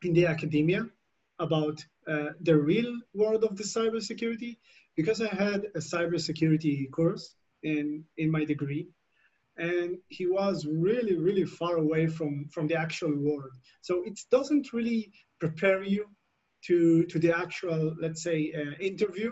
in 0.03 0.13
the 0.13 0.25
academia 0.25 0.85
about 1.39 1.83
uh, 2.09 2.31
the 2.41 2.57
real 2.57 2.93
world 3.13 3.45
of 3.45 3.55
the 3.55 3.63
cybersecurity 3.63 4.57
because 4.97 5.21
I 5.21 5.33
had 5.33 5.67
a 5.75 5.79
cybersecurity 5.79 6.91
course 6.91 7.35
in, 7.63 8.03
in 8.17 8.29
my 8.29 8.43
degree 8.43 8.89
and 9.57 9.97
he 10.09 10.25
was 10.27 10.65
really 10.65 11.15
really 11.15 11.45
far 11.45 11.77
away 11.77 12.07
from 12.07 12.47
from 12.53 12.67
the 12.67 12.75
actual 12.75 13.15
world. 13.15 13.53
So 13.81 14.03
it 14.03 14.19
doesn't 14.31 14.73
really 14.73 15.11
prepare 15.39 15.83
you 15.83 16.05
to 16.67 17.03
to 17.05 17.19
the 17.19 17.35
actual 17.35 17.95
let's 17.99 18.23
say 18.23 18.53
uh, 18.53 18.75
interview 18.79 19.31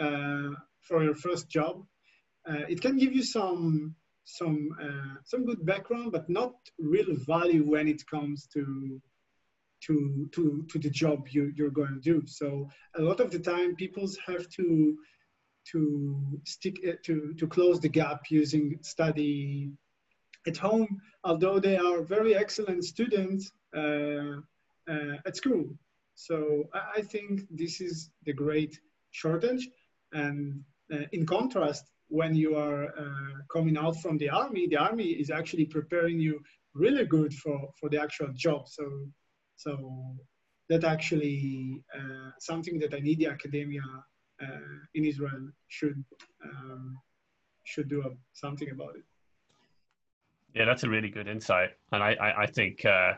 uh, 0.00 0.50
for 0.80 1.02
your 1.02 1.14
first 1.14 1.48
job. 1.48 1.84
Uh, 2.48 2.64
it 2.68 2.80
can 2.80 2.96
give 2.98 3.14
you 3.14 3.22
some 3.22 3.94
some 4.24 4.68
uh, 4.82 5.16
some 5.24 5.44
good 5.44 5.64
background 5.64 6.12
but 6.12 6.28
not 6.28 6.54
real 6.78 7.14
value 7.26 7.64
when 7.64 7.88
it 7.88 8.02
comes 8.06 8.46
to 8.54 9.00
to 9.86 10.28
to 10.32 10.64
to 10.70 10.78
the 10.78 10.90
job 10.90 11.28
you, 11.28 11.52
you're 11.56 11.70
going 11.70 11.94
to 11.94 12.00
do. 12.00 12.22
So 12.26 12.68
a 12.96 13.02
lot 13.02 13.20
of 13.20 13.30
the 13.30 13.38
time 13.38 13.76
people 13.76 14.08
have 14.26 14.48
to 14.50 14.96
to 15.72 16.40
stick 16.44 16.76
uh, 16.86 16.92
to 17.04 17.34
to 17.34 17.46
close 17.46 17.80
the 17.80 17.88
gap 17.88 18.30
using 18.30 18.78
study 18.82 19.70
at 20.46 20.56
home, 20.56 21.00
although 21.24 21.58
they 21.58 21.76
are 21.76 22.02
very 22.02 22.34
excellent 22.34 22.84
students 22.84 23.52
uh, 23.76 24.40
uh, 24.88 25.16
at 25.26 25.36
school. 25.36 25.64
So 26.14 26.64
I 26.96 27.02
think 27.02 27.42
this 27.50 27.80
is 27.80 28.10
the 28.24 28.32
great 28.32 28.78
shortage. 29.10 29.68
And 30.12 30.62
uh, 30.92 31.06
in 31.12 31.26
contrast, 31.26 31.90
when 32.08 32.34
you 32.34 32.56
are 32.56 32.84
uh, 32.84 33.34
coming 33.52 33.76
out 33.76 33.96
from 34.00 34.18
the 34.18 34.28
army, 34.28 34.68
the 34.68 34.76
army 34.76 35.08
is 35.22 35.30
actually 35.30 35.64
preparing 35.64 36.20
you 36.20 36.40
really 36.74 37.06
good 37.06 37.32
for, 37.34 37.68
for 37.80 37.88
the 37.88 38.00
actual 38.00 38.28
job. 38.34 38.68
So, 38.68 38.84
so 39.56 40.16
that 40.68 40.84
actually 40.84 41.82
uh, 41.96 42.30
something 42.38 42.78
that 42.78 42.94
I 42.94 43.00
need 43.00 43.18
the 43.18 43.26
academia 43.26 43.82
in 44.94 45.04
Israel 45.04 45.48
should 45.68 46.02
um, 46.44 46.98
should 47.64 47.88
do 47.88 48.04
something 48.32 48.70
about 48.70 48.96
it. 48.96 49.04
Yeah, 50.54 50.64
that's 50.66 50.84
a 50.84 50.88
really 50.88 51.08
good 51.08 51.28
insight, 51.28 51.70
and 51.92 52.02
I 52.02 52.14
I, 52.14 52.42
I 52.42 52.46
think 52.46 52.84
uh, 52.84 53.14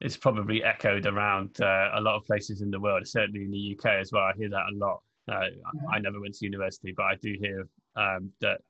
it's 0.00 0.16
probably 0.16 0.64
echoed 0.64 1.06
around 1.06 1.60
uh, 1.60 1.90
a 1.94 2.00
lot 2.00 2.16
of 2.16 2.24
places 2.24 2.60
in 2.60 2.70
the 2.70 2.80
world, 2.80 3.06
certainly 3.06 3.42
in 3.42 3.50
the 3.50 3.76
UK 3.78 4.00
as 4.00 4.12
well. 4.12 4.24
I 4.24 4.32
hear 4.36 4.50
that 4.50 4.66
a 4.72 4.76
lot. 4.76 5.02
Uh, 5.30 5.46
I 5.92 6.00
never 6.00 6.20
went 6.20 6.34
to 6.34 6.44
university, 6.44 6.92
but 6.96 7.04
I 7.04 7.14
do 7.22 7.36
hear 7.38 7.68
um, 7.96 8.30
that 8.40 8.60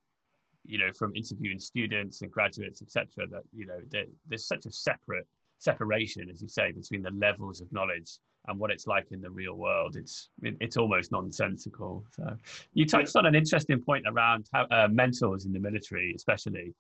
you 0.65 0.79
know 0.79 0.93
from 0.93 1.15
interviewing 1.17 1.59
students 1.59 2.23
and 2.23 2.31
graduates, 2.31 2.83
etc., 2.83 3.27
that 3.29 3.43
you 3.53 3.67
know 3.67 3.79
there's 4.29 4.47
such 4.47 4.67
a 4.67 4.73
separate 4.73 5.27
separation, 5.59 6.29
as 6.29 6.43
you 6.43 6.49
say, 6.49 6.73
between 6.73 7.03
the 7.03 7.11
levels 7.13 7.61
of 7.61 7.73
knowledge 7.73 8.19
and 8.49 8.59
what 8.59 8.71
it's 8.71 8.87
like 8.87 9.07
in 9.13 9.21
the 9.21 9.31
real 9.31 9.55
world. 9.55 9.97
It's 9.97 10.31
it, 10.43 10.57
it's 10.61 10.77
almost 10.77 11.13
nonsensical. 11.13 12.05
So 12.17 12.37
you 12.75 12.87
touched 12.87 13.17
on 13.17 13.27
an 13.27 13.35
interesting 13.35 13.81
point 13.81 14.05
around 14.07 14.49
how 14.53 14.67
uh, 14.71 14.89
mentors 14.91 15.45
in 15.45 15.53
the 15.53 15.61
military, 15.61 16.13
especially. 16.15 16.75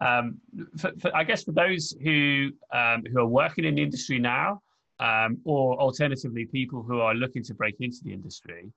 Um, 0.00 0.38
for, 0.76 0.92
for, 1.00 1.14
I 1.16 1.24
guess 1.24 1.42
for 1.42 1.52
those 1.52 1.96
who 2.02 2.50
um, 2.72 3.04
who 3.12 3.18
are 3.20 3.26
working 3.26 3.64
in 3.64 3.74
the 3.74 3.82
industry 3.82 4.18
now, 4.18 4.62
um, 5.00 5.38
or 5.44 5.78
alternatively 5.80 6.46
people 6.46 6.82
who 6.82 7.00
are 7.00 7.14
looking 7.14 7.42
to 7.44 7.54
break 7.54 7.76
into 7.80 7.98
the 8.04 8.12
industry, 8.12 8.72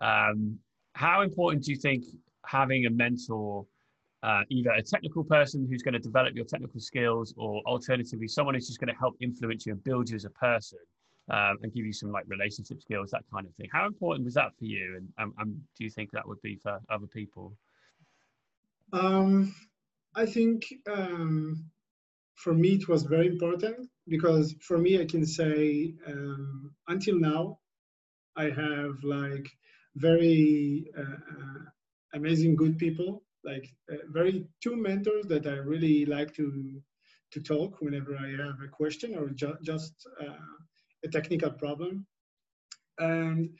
um, 0.00 0.58
how 0.94 1.22
important 1.22 1.64
do 1.64 1.72
you 1.72 1.78
think 1.78 2.04
having 2.46 2.86
a 2.86 2.90
mentor 2.90 3.66
uh, 4.22 4.42
either 4.50 4.70
a 4.70 4.82
technical 4.82 5.24
person 5.24 5.66
who's 5.68 5.82
going 5.82 5.94
to 5.94 5.98
develop 5.98 6.34
your 6.34 6.44
technical 6.44 6.80
skills 6.80 7.34
or 7.36 7.60
alternatively 7.66 8.28
someone 8.28 8.54
who's 8.54 8.68
just 8.68 8.78
going 8.78 8.92
to 8.92 8.98
help 8.98 9.16
influence 9.20 9.66
you 9.66 9.72
and 9.72 9.82
build 9.82 10.08
you 10.08 10.14
as 10.14 10.24
a 10.24 10.30
person 10.30 10.78
um, 11.30 11.58
and 11.62 11.72
give 11.72 11.86
you 11.86 11.92
some 11.92 12.10
like 12.10 12.24
relationship 12.26 12.80
skills 12.80 13.10
that 13.10 13.24
kind 13.32 13.46
of 13.46 13.54
thing. 13.54 13.68
How 13.72 13.86
important 13.86 14.24
was 14.24 14.34
that 14.34 14.56
for 14.58 14.64
you? 14.64 14.96
And 14.96 15.08
um, 15.18 15.34
um, 15.40 15.62
do 15.76 15.84
you 15.84 15.90
think 15.90 16.10
that 16.12 16.26
would 16.26 16.40
be 16.42 16.56
for 16.56 16.80
other 16.90 17.06
people? 17.06 17.56
Um, 18.92 19.54
i 20.14 20.26
think 20.26 20.66
um, 20.86 21.64
for 22.34 22.52
me 22.52 22.74
it 22.74 22.88
was 22.88 23.04
very 23.04 23.26
important 23.26 23.88
because 24.06 24.54
for 24.60 24.76
me 24.76 25.00
i 25.00 25.06
can 25.06 25.24
say 25.24 25.94
um, 26.06 26.74
until 26.88 27.18
now 27.18 27.58
i 28.36 28.50
have 28.50 29.02
like 29.02 29.48
very 29.96 30.84
uh, 30.98 31.02
uh, 31.02 31.58
amazing 32.14 32.56
good 32.56 32.78
people 32.78 33.22
like 33.44 33.68
uh, 33.90 33.96
very 34.08 34.46
two 34.62 34.76
mentors 34.76 35.26
that 35.26 35.46
I 35.46 35.56
really 35.56 36.06
like 36.06 36.34
to 36.34 36.80
to 37.32 37.40
talk 37.40 37.80
whenever 37.80 38.16
I 38.16 38.30
have 38.30 38.60
a 38.62 38.68
question 38.68 39.16
or 39.16 39.30
ju- 39.30 39.58
just 39.62 40.06
uh, 40.20 40.54
a 41.04 41.08
technical 41.08 41.50
problem. 41.50 42.06
And 42.98 43.50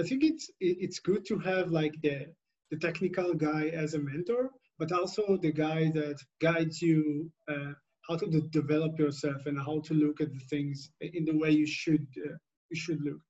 I 0.00 0.02
think 0.04 0.24
it's 0.24 0.50
it's 0.60 1.00
good 1.00 1.24
to 1.26 1.38
have 1.38 1.70
like 1.70 1.94
the 2.02 2.26
the 2.70 2.78
technical 2.78 3.34
guy 3.34 3.68
as 3.68 3.94
a 3.94 3.98
mentor, 3.98 4.50
but 4.78 4.92
also 4.92 5.36
the 5.36 5.52
guy 5.52 5.90
that 5.90 6.18
guides 6.40 6.80
you 6.80 7.30
uh, 7.48 7.72
how 8.08 8.16
to 8.16 8.26
de- 8.26 8.48
develop 8.48 8.98
yourself 8.98 9.46
and 9.46 9.58
how 9.58 9.80
to 9.80 9.94
look 9.94 10.20
at 10.20 10.32
the 10.32 10.44
things 10.50 10.90
in 11.00 11.24
the 11.24 11.36
way 11.36 11.50
you 11.50 11.66
should 11.66 12.06
uh, 12.26 12.36
you 12.70 12.76
should 12.76 13.00
look. 13.02 13.20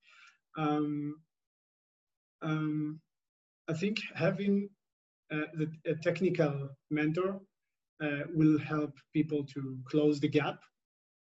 Um, 0.57 1.17
um, 2.43 3.01
I 3.69 3.75
think 3.75 4.01
having 4.15 4.69
uh, 5.33 5.47
the, 5.55 5.71
a 5.87 5.95
technical 6.03 6.69
mentor 6.91 7.41
uh, 8.03 8.25
will 8.35 8.59
help 8.59 8.93
people 9.13 9.45
to 9.55 9.79
close 9.89 10.21
the 10.21 10.29
gap 10.29 10.59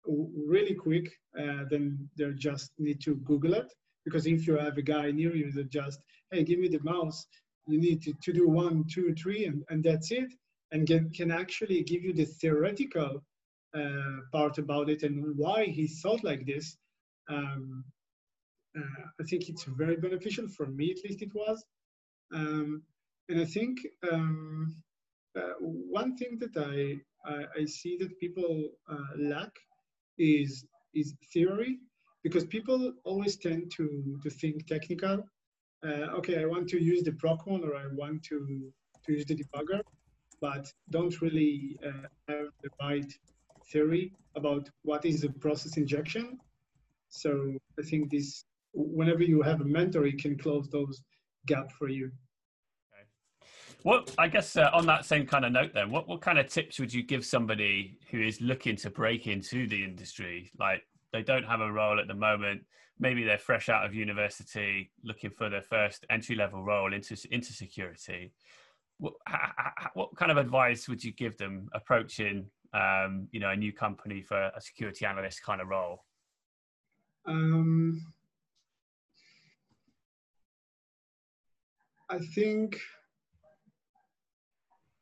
really 0.08 0.74
quick. 0.74 1.12
Uh, 1.38 1.64
then 1.70 2.08
they 2.16 2.30
just 2.32 2.72
need 2.78 3.00
to 3.02 3.16
Google 3.16 3.54
it 3.54 3.72
because 4.04 4.26
if 4.26 4.46
you 4.46 4.56
have 4.56 4.78
a 4.78 4.82
guy 4.82 5.10
near 5.10 5.34
you 5.34 5.52
that 5.52 5.70
just 5.70 6.00
hey 6.30 6.44
give 6.44 6.58
me 6.58 6.68
the 6.68 6.80
mouse, 6.82 7.26
you 7.66 7.78
need 7.78 8.02
to, 8.02 8.12
to 8.22 8.32
do 8.32 8.48
one, 8.48 8.84
two, 8.90 9.14
three, 9.14 9.44
and, 9.44 9.62
and 9.68 9.84
that's 9.84 10.10
it. 10.10 10.32
And 10.72 10.86
can, 10.86 11.10
can 11.10 11.30
actually 11.30 11.82
give 11.82 12.02
you 12.02 12.12
the 12.12 12.24
theoretical 12.24 13.22
uh, 13.74 14.16
part 14.32 14.58
about 14.58 14.90
it 14.90 15.02
and 15.02 15.36
why 15.36 15.66
he 15.66 15.86
thought 15.86 16.24
like 16.24 16.46
this. 16.46 16.76
Um, 17.28 17.84
uh, 18.76 19.02
I 19.20 19.24
think 19.24 19.48
it's 19.48 19.64
very 19.64 19.96
beneficial 19.96 20.48
for 20.48 20.66
me, 20.66 20.90
at 20.90 21.08
least 21.08 21.22
it 21.22 21.34
was. 21.34 21.64
Um, 22.34 22.82
and 23.28 23.40
I 23.40 23.44
think 23.44 23.78
um, 24.10 24.76
uh, 25.36 25.54
one 25.60 26.16
thing 26.16 26.38
that 26.40 26.56
I, 26.56 26.98
I, 27.30 27.44
I 27.60 27.64
see 27.66 27.96
that 27.98 28.18
people 28.20 28.70
uh, 28.90 29.16
lack 29.18 29.52
is 30.18 30.64
is 30.94 31.14
theory 31.32 31.78
because 32.22 32.44
people 32.44 32.92
always 33.04 33.36
tend 33.36 33.70
to 33.76 34.18
to 34.22 34.30
think 34.30 34.66
technical. 34.66 35.24
Uh, 35.84 36.16
okay, 36.18 36.42
I 36.42 36.46
want 36.46 36.68
to 36.70 36.82
use 36.82 37.02
the 37.04 37.12
Procmon 37.12 37.62
or 37.64 37.76
I 37.76 37.86
want 37.92 38.22
to 38.24 38.72
to 39.04 39.12
use 39.12 39.24
the 39.26 39.36
debugger, 39.36 39.80
but 40.40 40.72
don't 40.90 41.20
really 41.20 41.78
uh, 41.86 42.08
have 42.28 42.48
the 42.62 42.70
right 42.80 43.12
theory 43.72 44.12
about 44.36 44.68
what 44.82 45.04
is 45.04 45.24
a 45.24 45.30
process 45.30 45.76
injection. 45.76 46.38
So 47.08 47.56
I 47.78 47.82
think 47.82 48.10
this, 48.10 48.44
whenever 48.72 49.22
you 49.22 49.42
have 49.42 49.60
a 49.60 49.64
mentor, 49.64 50.06
it 50.06 50.18
can 50.18 50.36
close 50.36 50.68
those 50.68 51.00
gap 51.46 51.70
for 51.72 51.88
you. 51.88 52.10
Well, 53.88 54.04
I 54.18 54.28
guess 54.28 54.54
uh, 54.54 54.68
on 54.74 54.84
that 54.84 55.06
same 55.06 55.24
kind 55.24 55.46
of 55.46 55.52
note, 55.52 55.70
then, 55.72 55.90
what, 55.90 56.06
what 56.06 56.20
kind 56.20 56.38
of 56.38 56.46
tips 56.46 56.78
would 56.78 56.92
you 56.92 57.02
give 57.02 57.24
somebody 57.24 57.96
who 58.10 58.20
is 58.20 58.38
looking 58.38 58.76
to 58.76 58.90
break 58.90 59.26
into 59.26 59.66
the 59.66 59.82
industry? 59.82 60.50
Like 60.58 60.82
they 61.10 61.22
don't 61.22 61.44
have 61.44 61.62
a 61.62 61.72
role 61.72 61.98
at 61.98 62.06
the 62.06 62.12
moment, 62.12 62.64
maybe 62.98 63.24
they're 63.24 63.38
fresh 63.38 63.70
out 63.70 63.86
of 63.86 63.94
university, 63.94 64.90
looking 65.04 65.30
for 65.30 65.48
their 65.48 65.62
first 65.62 66.04
entry 66.10 66.36
level 66.36 66.62
role 66.62 66.92
into 66.92 67.16
into 67.30 67.54
security. 67.54 68.34
What, 68.98 69.14
what 69.94 70.14
kind 70.16 70.30
of 70.30 70.36
advice 70.36 70.86
would 70.86 71.02
you 71.02 71.12
give 71.12 71.38
them 71.38 71.70
approaching, 71.72 72.44
um, 72.74 73.28
you 73.32 73.40
know, 73.40 73.48
a 73.48 73.56
new 73.56 73.72
company 73.72 74.20
for 74.20 74.50
a 74.54 74.60
security 74.60 75.06
analyst 75.06 75.42
kind 75.42 75.62
of 75.62 75.68
role? 75.68 76.04
Um, 77.24 78.04
I 82.10 82.18
think 82.18 82.78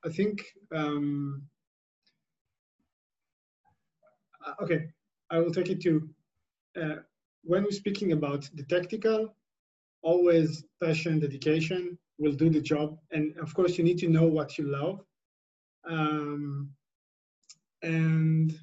I 0.07 0.09
think, 0.09 0.45
um, 0.73 1.43
uh, 4.47 4.53
okay, 4.63 4.87
I 5.31 5.39
will 5.41 5.51
take 5.51 5.69
it 5.69 5.81
to, 5.83 6.09
uh, 6.81 6.97
when 7.43 7.65
we're 7.65 7.73
speaking 7.73 8.13
about 8.13 8.49
the 8.55 8.63
tactical, 8.63 9.35
always 10.03 10.65
passion, 10.81 11.19
dedication 11.19 11.99
will 12.19 12.33
do 12.33 12.49
the 12.49 12.61
job. 12.61 12.99
And 13.11 13.37
of 13.39 13.53
course, 13.53 13.77
you 13.79 13.85
need 13.85 13.99
to 13.99 14.09
know 14.09 14.27
what 14.27 14.59
you 14.59 14.65
love. 14.69 15.05
Um, 15.85 16.71
and 17.83 18.57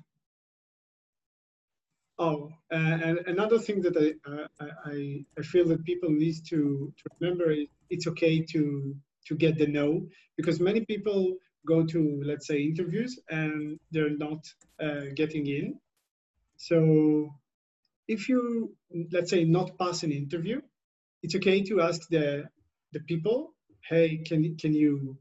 oh, 2.19 2.51
uh, 2.71 2.97
and 3.07 3.17
another 3.27 3.59
thing 3.59 3.81
that 3.81 3.97
I, 3.97 4.07
uh, 4.29 4.67
I, 4.85 5.25
I 5.37 5.41
feel 5.41 5.67
that 5.67 5.83
people 5.83 6.09
need 6.09 6.35
to, 6.49 6.93
to 6.97 7.03
remember 7.19 7.51
is 7.51 7.67
it's 7.89 8.07
okay 8.07 8.41
to 8.53 8.95
to 9.27 9.35
get 9.35 9.57
the 9.57 9.67
no 9.67 10.07
because 10.37 10.59
many 10.59 10.81
people 10.81 11.35
go 11.65 11.85
to 11.85 12.21
let's 12.25 12.47
say 12.47 12.61
interviews 12.61 13.19
and 13.29 13.79
they're 13.91 14.17
not 14.17 14.45
uh, 14.81 15.05
getting 15.15 15.47
in. 15.47 15.79
So 16.57 17.29
if 18.07 18.27
you 18.29 18.75
let's 19.11 19.29
say 19.29 19.43
not 19.43 19.77
pass 19.77 20.03
an 20.03 20.11
interview 20.11 20.61
it's 21.23 21.35
okay 21.35 21.63
to 21.63 21.81
ask 21.81 22.01
the 22.09 22.43
the 22.91 22.99
people 23.01 23.53
hey 23.89 24.17
can 24.17 24.55
can 24.57 24.73
you 24.73 25.17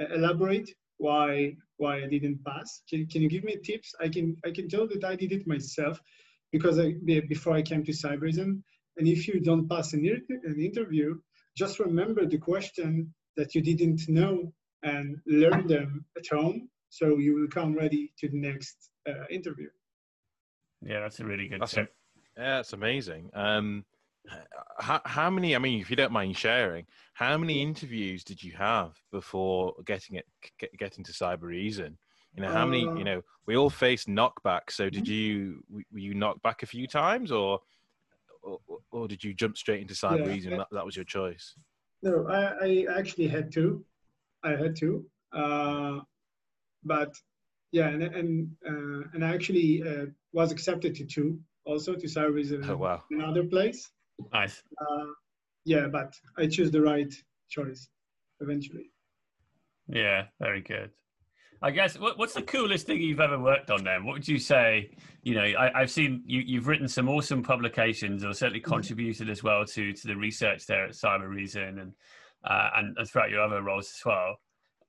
uh, 0.00 0.14
elaborate 0.14 0.68
why 0.98 1.56
why 1.76 2.02
i 2.02 2.06
didn't 2.06 2.44
pass? 2.44 2.82
Can, 2.88 3.06
can 3.06 3.22
you 3.22 3.28
give 3.28 3.44
me 3.44 3.56
tips? 3.64 3.94
I 4.00 4.08
can 4.08 4.36
i 4.44 4.50
can 4.50 4.68
tell 4.68 4.86
that 4.88 5.04
i 5.04 5.14
did 5.14 5.32
it 5.32 5.46
myself 5.46 6.00
because 6.50 6.78
I, 6.78 6.94
before 7.28 7.54
i 7.54 7.62
came 7.62 7.84
to 7.84 7.92
Cybereason. 7.92 8.62
And 8.98 9.06
if 9.06 9.28
you 9.28 9.40
don't 9.40 9.68
pass 9.68 9.92
an, 9.92 10.04
an 10.28 10.60
interview 10.60 11.14
just 11.56 11.78
remember 11.78 12.26
the 12.26 12.38
question 12.38 13.14
that 13.36 13.54
you 13.54 13.62
didn't 13.62 14.08
know 14.08 14.52
and 14.82 15.18
learn 15.26 15.66
them 15.66 16.04
at 16.16 16.26
home 16.28 16.68
so 16.88 17.18
you 17.18 17.34
will 17.34 17.48
come 17.48 17.74
ready 17.74 18.12
to 18.18 18.28
the 18.28 18.38
next 18.38 18.90
uh, 19.08 19.26
interview. 19.30 19.68
Yeah, 20.82 21.00
that's 21.00 21.20
a 21.20 21.24
really 21.24 21.48
good 21.48 21.60
that's 21.60 21.72
tip. 21.72 21.92
A, 22.36 22.40
yeah, 22.40 22.56
that's 22.56 22.72
amazing. 22.72 23.30
Um, 23.34 23.84
how, 24.78 25.00
how 25.04 25.30
many, 25.30 25.54
I 25.54 25.58
mean, 25.58 25.80
if 25.80 25.90
you 25.90 25.96
don't 25.96 26.12
mind 26.12 26.36
sharing, 26.36 26.86
how 27.14 27.38
many 27.38 27.62
interviews 27.62 28.24
did 28.24 28.42
you 28.42 28.52
have 28.52 28.92
before 29.12 29.74
getting 29.84 30.16
it, 30.16 30.26
get, 30.58 30.76
getting 30.78 31.04
to 31.04 31.12
Cybereason? 31.12 31.96
You 32.34 32.42
know, 32.42 32.52
how 32.52 32.64
uh, 32.64 32.66
many, 32.66 32.82
you 32.82 33.04
know, 33.04 33.22
we 33.46 33.56
all 33.56 33.70
face 33.70 34.04
knockbacks 34.04 34.72
So 34.72 34.90
did 34.90 35.08
you, 35.08 35.62
were 35.70 35.98
you 35.98 36.14
knocked 36.14 36.42
back 36.42 36.62
a 36.62 36.66
few 36.66 36.86
times 36.86 37.32
or, 37.32 37.60
or, 38.42 38.58
or 38.92 39.08
did 39.08 39.24
you 39.24 39.32
jump 39.32 39.56
straight 39.56 39.80
into 39.80 39.94
Cybereason? 39.94 40.50
Yeah, 40.50 40.56
that, 40.58 40.68
that 40.72 40.84
was 40.84 40.96
your 40.96 41.04
choice? 41.04 41.54
No, 42.06 42.28
I, 42.28 42.42
I 42.66 42.98
actually 42.98 43.26
had 43.26 43.50
to. 43.54 43.84
I 44.44 44.50
had 44.50 44.76
to. 44.76 45.04
Uh, 45.32 46.00
but 46.84 47.12
yeah, 47.72 47.88
and 47.88 48.02
and 48.02 48.50
uh, 48.64 49.08
and 49.12 49.24
I 49.24 49.34
actually 49.34 49.82
uh, 49.82 50.06
was 50.32 50.52
accepted 50.52 50.94
to 50.96 51.04
two 51.04 51.40
also 51.64 51.94
to 51.96 52.08
service 52.08 52.52
in 52.52 52.62
oh, 52.70 52.76
wow. 52.76 53.02
another 53.10 53.42
place. 53.42 53.90
Nice. 54.32 54.62
Uh, 54.80 55.06
yeah, 55.64 55.88
but 55.88 56.14
I 56.38 56.46
choose 56.46 56.70
the 56.70 56.80
right 56.80 57.12
choice 57.50 57.88
eventually. 58.40 58.92
Yeah, 59.88 60.26
very 60.40 60.60
good. 60.60 60.90
I 61.62 61.70
guess 61.70 61.98
what, 61.98 62.18
what's 62.18 62.34
the 62.34 62.42
coolest 62.42 62.86
thing 62.86 63.00
you've 63.00 63.20
ever 63.20 63.38
worked 63.38 63.70
on 63.70 63.84
then? 63.84 64.04
What 64.04 64.14
would 64.14 64.28
you 64.28 64.38
say? 64.38 64.90
You 65.22 65.34
know, 65.34 65.42
I, 65.58 65.80
have 65.80 65.90
seen 65.90 66.22
you, 66.26 66.40
you've 66.40 66.68
written 66.68 66.88
some 66.88 67.08
awesome 67.08 67.42
publications, 67.42 68.24
or 68.24 68.32
certainly 68.32 68.60
mm-hmm. 68.60 68.72
contributed 68.72 69.30
as 69.30 69.42
well 69.42 69.64
to 69.64 69.92
to 69.92 70.06
the 70.06 70.16
research 70.16 70.66
there 70.66 70.84
at 70.84 70.92
Cybereason 70.92 71.80
and 71.80 71.92
uh, 72.44 72.70
and, 72.76 72.96
and, 72.98 73.08
throughout 73.08 73.30
your 73.30 73.42
other 73.42 73.62
roles 73.62 73.86
as 73.86 74.04
well. 74.04 74.36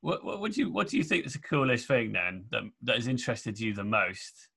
What, 0.01 0.23
what 0.23 0.41
would 0.41 0.55
you 0.55 0.71
what 0.71 0.89
do 0.89 0.97
you 0.97 1.03
think 1.03 1.25
is 1.25 1.33
the 1.33 1.39
coolest 1.39 1.87
thing 1.87 2.11
then 2.11 2.45
that 2.51 2.63
that 2.83 2.95
has 2.95 3.07
interested 3.07 3.59
you 3.59 3.73
the 3.73 3.83
most? 3.83 4.49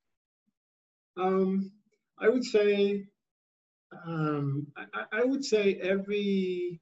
Um, 1.16 1.72
I 2.18 2.28
would 2.28 2.44
say, 2.44 3.06
um, 4.06 4.66
I, 4.76 5.20
I 5.20 5.24
would 5.24 5.44
say 5.44 5.74
every 5.82 6.80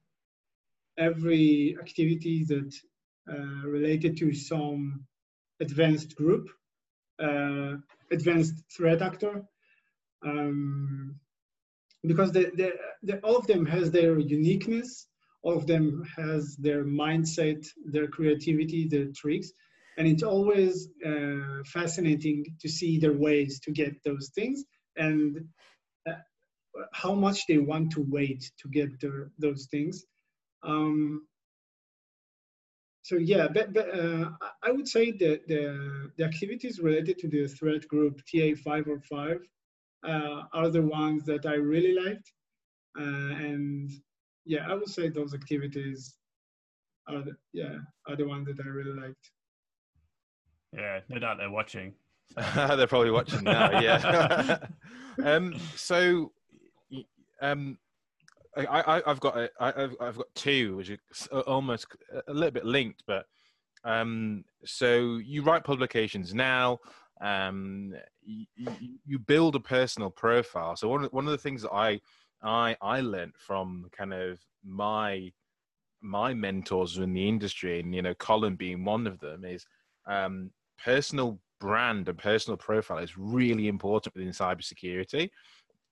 every 0.97 1.77
activity 1.79 2.43
that 2.45 2.73
uh, 3.31 3.67
related 3.67 4.17
to 4.17 4.33
some 4.33 5.05
advanced 5.59 6.15
group, 6.15 6.49
uh, 7.21 7.75
advanced 8.11 8.55
threat 8.75 9.01
actor, 9.01 9.43
um, 10.25 11.15
because 12.05 12.31
they, 12.31 12.45
they, 12.55 12.71
they, 13.03 13.17
all 13.19 13.37
of 13.37 13.47
them 13.47 13.65
has 13.65 13.91
their 13.91 14.19
uniqueness, 14.19 15.07
all 15.43 15.57
of 15.57 15.67
them 15.67 16.03
has 16.17 16.55
their 16.57 16.83
mindset, 16.85 17.65
their 17.85 18.07
creativity, 18.07 18.87
their 18.87 19.07
tricks, 19.15 19.51
and 19.97 20.07
it's 20.07 20.23
always 20.23 20.87
uh, 21.05 21.63
fascinating 21.65 22.45
to 22.61 22.69
see 22.69 22.99
their 22.99 23.13
ways 23.13 23.59
to 23.61 23.71
get 23.71 24.01
those 24.03 24.31
things 24.33 24.63
and 24.95 25.45
uh, 26.07 26.13
how 26.93 27.13
much 27.13 27.45
they 27.47 27.57
want 27.57 27.91
to 27.91 28.05
wait 28.07 28.51
to 28.61 28.69
get 28.69 28.99
their, 29.01 29.31
those 29.39 29.67
things. 29.69 30.05
Um, 30.63 31.27
so 33.09 33.15
yeah, 33.15 33.47
but, 33.51 33.73
but 33.73 33.89
uh, 33.89 34.29
I 34.61 34.71
would 34.71 34.87
say 34.87 35.09
that 35.13 35.47
the, 35.47 36.11
the 36.15 36.23
activities 36.23 36.79
related 36.79 37.17
to 37.17 37.27
the 37.27 37.47
threat 37.47 37.87
group 37.87 38.21
TA505 38.31 39.39
uh, 40.07 40.43
are 40.53 40.69
the 40.69 40.83
ones 40.83 41.25
that 41.25 41.47
I 41.47 41.55
really 41.55 41.95
liked. 41.99 42.31
Uh, 42.95 43.33
and 43.47 43.89
yeah, 44.45 44.67
I 44.69 44.75
would 44.75 44.89
say 44.89 45.09
those 45.09 45.33
activities 45.33 46.17
are 47.07 47.23
the, 47.23 47.31
yeah 47.51 47.77
are 48.07 48.15
the 48.15 48.27
ones 48.27 48.45
that 48.45 48.63
I 48.63 48.69
really 48.69 48.93
liked. 48.93 49.31
Yeah, 50.71 50.99
no 51.09 51.17
doubt 51.17 51.37
they're 51.39 51.49
watching. 51.49 51.95
they're 52.35 52.85
probably 52.85 53.09
watching 53.09 53.43
now. 53.43 53.79
Yeah. 53.79 54.59
um, 55.25 55.55
so, 55.75 56.31
um, 57.41 57.79
I, 58.57 59.01
have 59.05 59.19
got 59.19 59.37
a, 59.37 59.49
I, 59.59 59.81
have 59.81 59.95
I've 59.99 60.17
got 60.17 60.27
two, 60.35 60.77
which 60.77 60.91
are 61.31 61.41
almost 61.41 61.87
a 62.27 62.33
little 62.33 62.51
bit 62.51 62.65
linked, 62.65 63.03
but 63.05 63.25
um, 63.83 64.43
so 64.65 65.17
you 65.17 65.43
write 65.43 65.63
publications 65.63 66.33
now. 66.33 66.79
Um, 67.21 67.93
you, 68.23 68.45
you 69.05 69.19
build 69.19 69.55
a 69.55 69.59
personal 69.59 70.09
profile. 70.09 70.75
So 70.75 70.87
one 70.87 71.05
of, 71.05 71.13
one 71.13 71.25
of 71.25 71.31
the 71.31 71.37
things 71.37 71.61
that 71.61 71.71
I 71.71 71.99
I 72.41 72.75
I 72.81 73.01
learned 73.01 73.33
from 73.37 73.89
kind 73.95 74.13
of 74.13 74.39
my 74.63 75.31
my 76.01 76.33
mentors 76.33 76.97
in 76.97 77.13
the 77.13 77.27
industry, 77.27 77.79
and 77.79 77.93
you 77.93 78.01
know, 78.01 78.13
Colin 78.15 78.55
being 78.55 78.85
one 78.85 79.05
of 79.05 79.19
them, 79.19 79.45
is 79.45 79.65
um, 80.07 80.51
personal 80.83 81.39
brand 81.59 82.07
and 82.07 82.17
personal 82.17 82.57
profile 82.57 82.99
is 82.99 83.17
really 83.17 83.67
important 83.67 84.15
within 84.15 84.31
cybersecurity 84.31 85.29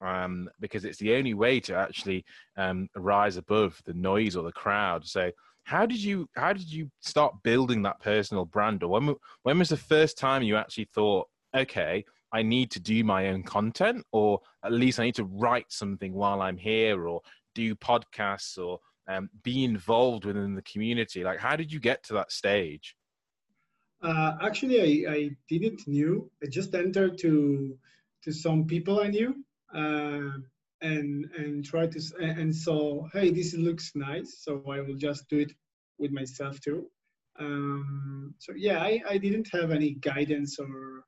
um, 0.02 0.50
because 0.60 0.86
it's 0.86 1.00
the 1.00 1.16
only 1.16 1.34
way 1.34 1.60
to 1.62 1.76
actually 1.76 2.26
um, 2.56 2.90
rise 2.96 3.38
above 3.38 3.82
the 3.86 3.94
noise 3.94 4.36
or 4.36 4.44
the 4.44 4.52
crowd. 4.52 5.06
So 5.06 5.32
how 5.64 5.86
did 5.86 6.02
you 6.02 6.30
how 6.36 6.54
did 6.54 6.72
you 6.72 6.90
start 7.02 7.36
building 7.44 7.82
that 7.84 8.00
personal 8.00 8.46
brand? 8.46 8.84
Or 8.84 8.90
when 8.90 9.16
when 9.44 9.60
was 9.60 9.70
the 9.70 9.78
first 9.78 10.18
time 10.18 10.44
you 10.44 10.56
actually 10.56 10.86
thought 10.94 11.28
okay 11.56 12.04
i 12.34 12.42
need 12.42 12.70
to 12.70 12.78
do 12.78 13.06
my 13.06 13.30
own 13.30 13.42
content 13.42 14.06
or 14.12 14.38
at 14.66 14.74
least 14.74 15.00
i 15.00 15.06
need 15.06 15.16
to 15.16 15.24
write 15.24 15.66
something 15.70 16.14
while 16.14 16.42
i'm 16.42 16.58
here 16.58 17.08
or 17.08 17.22
do 17.58 17.74
podcasts 17.74 18.58
or 18.64 18.80
um, 19.08 19.30
be 19.44 19.64
involved 19.64 20.26
within 20.26 20.54
the 20.54 20.62
community? 20.62 21.24
Like 21.24 21.40
how 21.40 21.56
did 21.56 21.72
you 21.72 21.80
get 21.80 22.04
to 22.04 22.14
that 22.14 22.32
stage? 22.32 22.96
Uh, 24.02 24.34
actually 24.42 25.06
I, 25.08 25.12
I 25.12 25.30
didn't 25.50 25.88
knew. 25.88 26.30
I 26.44 26.48
just 26.48 26.76
entered 26.76 27.18
to 27.20 27.78
to 28.24 28.32
some 28.32 28.66
people 28.66 29.00
i 29.00 29.08
knew 29.08 29.36
uh, 29.74 30.30
and 30.82 31.26
and 31.38 31.66
try 31.66 31.88
to 31.88 32.00
and 32.20 32.56
so 32.56 33.08
hey 33.14 33.32
this 33.32 33.56
looks 33.56 33.94
nice 33.96 34.44
so 34.44 34.64
i 34.70 34.80
will 34.80 34.96
just 34.96 35.28
do 35.28 35.40
it 35.40 35.52
with 36.00 36.12
myself 36.12 36.60
too. 36.60 36.88
Um, 37.40 38.34
so 38.40 38.54
yeah 38.56 38.80
I, 38.82 39.02
I 39.08 39.18
didn't 39.18 39.48
have 39.52 39.72
any 39.72 39.92
guidance 39.92 40.60
or 40.60 41.04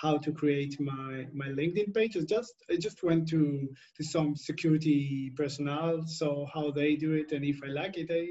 how 0.00 0.16
to 0.18 0.32
create 0.32 0.78
my 0.80 1.26
my 1.34 1.48
linkedin 1.48 1.92
page. 1.94 2.16
I 2.16 2.20
just 2.20 2.54
i 2.70 2.76
just 2.76 3.02
went 3.02 3.28
to 3.28 3.68
to 3.96 4.04
some 4.04 4.36
security 4.36 5.32
personnel 5.36 6.02
saw 6.06 6.46
how 6.46 6.70
they 6.70 6.96
do 6.96 7.12
it 7.14 7.32
and 7.32 7.44
if 7.44 7.58
i 7.64 7.68
like 7.68 7.96
it 7.98 8.10
i 8.10 8.26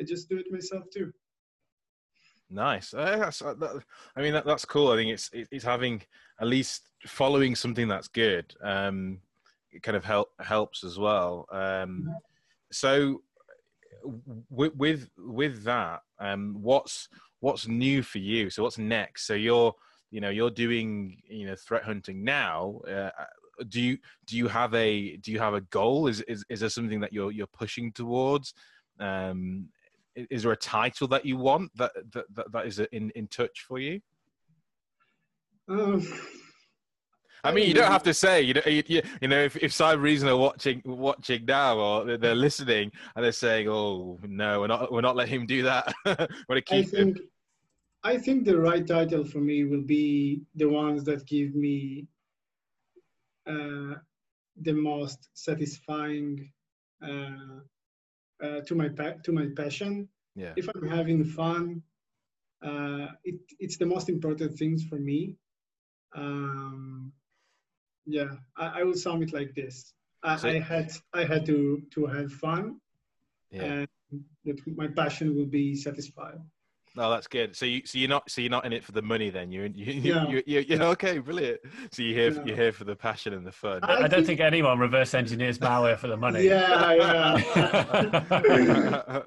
i 0.00 0.04
just 0.04 0.28
do 0.28 0.38
it 0.38 0.46
myself 0.50 0.84
too 0.92 1.12
Nice. 2.50 2.94
Uh, 2.94 3.16
that's, 3.18 3.42
uh, 3.42 3.54
that, 3.54 3.82
I 4.16 4.22
mean, 4.22 4.32
that, 4.32 4.46
that's 4.46 4.64
cool. 4.64 4.90
I 4.90 4.96
think 4.96 5.10
it's 5.10 5.30
it's 5.32 5.64
having 5.64 6.02
at 6.40 6.46
least 6.46 6.88
following 7.06 7.54
something 7.54 7.88
that's 7.88 8.08
good. 8.08 8.54
Um, 8.62 9.20
it 9.70 9.82
kind 9.82 9.96
of 9.96 10.04
help 10.04 10.30
helps 10.40 10.82
as 10.82 10.98
well. 10.98 11.46
Um, 11.52 12.08
so 12.72 13.22
with 14.48 14.74
with 14.76 15.08
with 15.18 15.62
that, 15.64 16.00
um, 16.18 16.56
what's 16.60 17.08
what's 17.40 17.68
new 17.68 18.02
for 18.02 18.18
you? 18.18 18.50
So 18.50 18.62
what's 18.62 18.78
next? 18.78 19.26
So 19.26 19.34
you're 19.34 19.74
you 20.10 20.20
know 20.20 20.30
you're 20.30 20.50
doing 20.50 21.22
you 21.28 21.46
know 21.46 21.56
threat 21.56 21.84
hunting 21.84 22.24
now. 22.24 22.80
Uh, 22.88 23.10
do 23.68 23.80
you 23.80 23.98
do 24.26 24.36
you 24.36 24.48
have 24.48 24.72
a 24.74 25.16
do 25.18 25.32
you 25.32 25.38
have 25.38 25.54
a 25.54 25.60
goal? 25.62 26.06
Is 26.06 26.20
is 26.22 26.44
is 26.48 26.60
there 26.60 26.68
something 26.68 27.00
that 27.00 27.12
you're 27.12 27.32
you're 27.32 27.46
pushing 27.46 27.92
towards? 27.92 28.54
Um, 29.00 29.68
is 30.30 30.42
there 30.42 30.52
a 30.52 30.56
title 30.56 31.08
that 31.08 31.24
you 31.24 31.36
want 31.36 31.70
that 31.76 31.92
that 32.12 32.24
that, 32.34 32.52
that 32.52 32.66
is 32.66 32.78
in 32.78 33.10
in 33.10 33.26
touch 33.28 33.64
for 33.66 33.78
you? 33.78 34.00
Um, 35.68 36.06
I 37.44 37.52
mean, 37.52 37.68
you 37.68 37.74
don't 37.74 37.92
have 37.92 38.02
to 38.04 38.14
say. 38.14 38.42
You 38.42 38.54
know, 38.54 38.62
you, 38.66 38.82
you 39.20 39.28
know, 39.28 39.40
if 39.42 39.56
if 39.56 39.72
Cybereason 39.72 40.28
are 40.28 40.36
watching 40.36 40.82
watching 40.84 41.44
now 41.44 41.78
or 41.78 42.16
they're 42.16 42.34
listening 42.34 42.90
and 43.14 43.24
they're 43.24 43.32
saying, 43.32 43.68
"Oh 43.68 44.18
no, 44.22 44.60
we're 44.60 44.66
not 44.66 44.92
we're 44.92 45.00
not 45.00 45.16
letting 45.16 45.40
him 45.40 45.46
do 45.46 45.62
that." 45.62 45.92
we're 46.48 46.60
keep 46.60 46.86
I 46.86 46.88
think, 46.88 47.18
him. 47.18 47.28
I 48.02 48.18
think 48.18 48.44
the 48.44 48.58
right 48.58 48.86
title 48.86 49.24
for 49.24 49.38
me 49.38 49.64
will 49.64 49.82
be 49.82 50.42
the 50.56 50.68
ones 50.68 51.04
that 51.04 51.26
give 51.26 51.54
me 51.54 52.06
uh, 53.46 53.94
the 54.62 54.72
most 54.72 55.28
satisfying 55.34 56.50
uh, 57.02 57.60
uh, 58.42 58.60
to 58.66 58.74
my 58.74 58.88
pa- 58.88 59.18
to 59.24 59.32
my 59.32 59.46
passion. 59.56 60.08
Yeah. 60.34 60.52
If 60.56 60.68
I'm 60.74 60.88
having 60.88 61.24
fun, 61.24 61.82
uh, 62.62 63.08
it, 63.24 63.40
it's 63.58 63.76
the 63.76 63.86
most 63.86 64.08
important 64.08 64.56
things 64.56 64.84
for 64.84 64.96
me. 64.96 65.34
Um, 66.14 67.12
yeah 68.08 68.30
I, 68.56 68.80
I 68.80 68.84
will 68.84 68.94
sum 68.94 69.22
it 69.22 69.32
like 69.32 69.54
this 69.54 69.92
I, 70.22 70.36
so, 70.36 70.48
I 70.48 70.58
had 70.58 70.90
i 71.12 71.24
had 71.24 71.44
to 71.46 71.82
to 71.94 72.06
have 72.06 72.32
fun 72.32 72.80
yeah. 73.50 73.62
and 73.62 73.88
that 74.44 74.58
my 74.76 74.88
passion 74.88 75.36
will 75.36 75.46
be 75.60 75.76
satisfied 75.76 76.40
no, 76.98 77.10
that's 77.10 77.26
good. 77.26 77.56
So 77.56 77.64
you, 77.64 77.82
so 77.86 77.98
you're 77.98 78.08
not, 78.08 78.30
so 78.30 78.40
you're 78.40 78.50
not 78.50 78.66
in 78.66 78.72
it 78.72 78.84
for 78.84 78.92
the 78.92 79.02
money, 79.02 79.30
then. 79.30 79.50
You're, 79.50 79.66
you, 79.66 79.92
you, 79.92 80.14
yeah. 80.14 80.28
you, 80.28 80.42
you, 80.46 80.60
you 80.68 80.82
okay, 80.82 81.18
brilliant. 81.18 81.60
So 81.92 82.02
you're 82.02 82.14
here, 82.14 82.32
yeah. 82.32 82.44
you're 82.44 82.56
here 82.56 82.72
for 82.72 82.84
the 82.84 82.96
passion 82.96 83.32
and 83.32 83.46
the 83.46 83.52
fun. 83.52 83.80
I, 83.82 84.02
I 84.02 84.08
don't 84.08 84.26
think 84.26 84.40
anyone 84.40 84.78
reverse 84.78 85.14
engineers 85.14 85.58
malware 85.58 85.98
for 85.98 86.08
the 86.08 86.16
money. 86.16 86.42
Yeah, 86.42 86.92
yeah. 86.92 87.36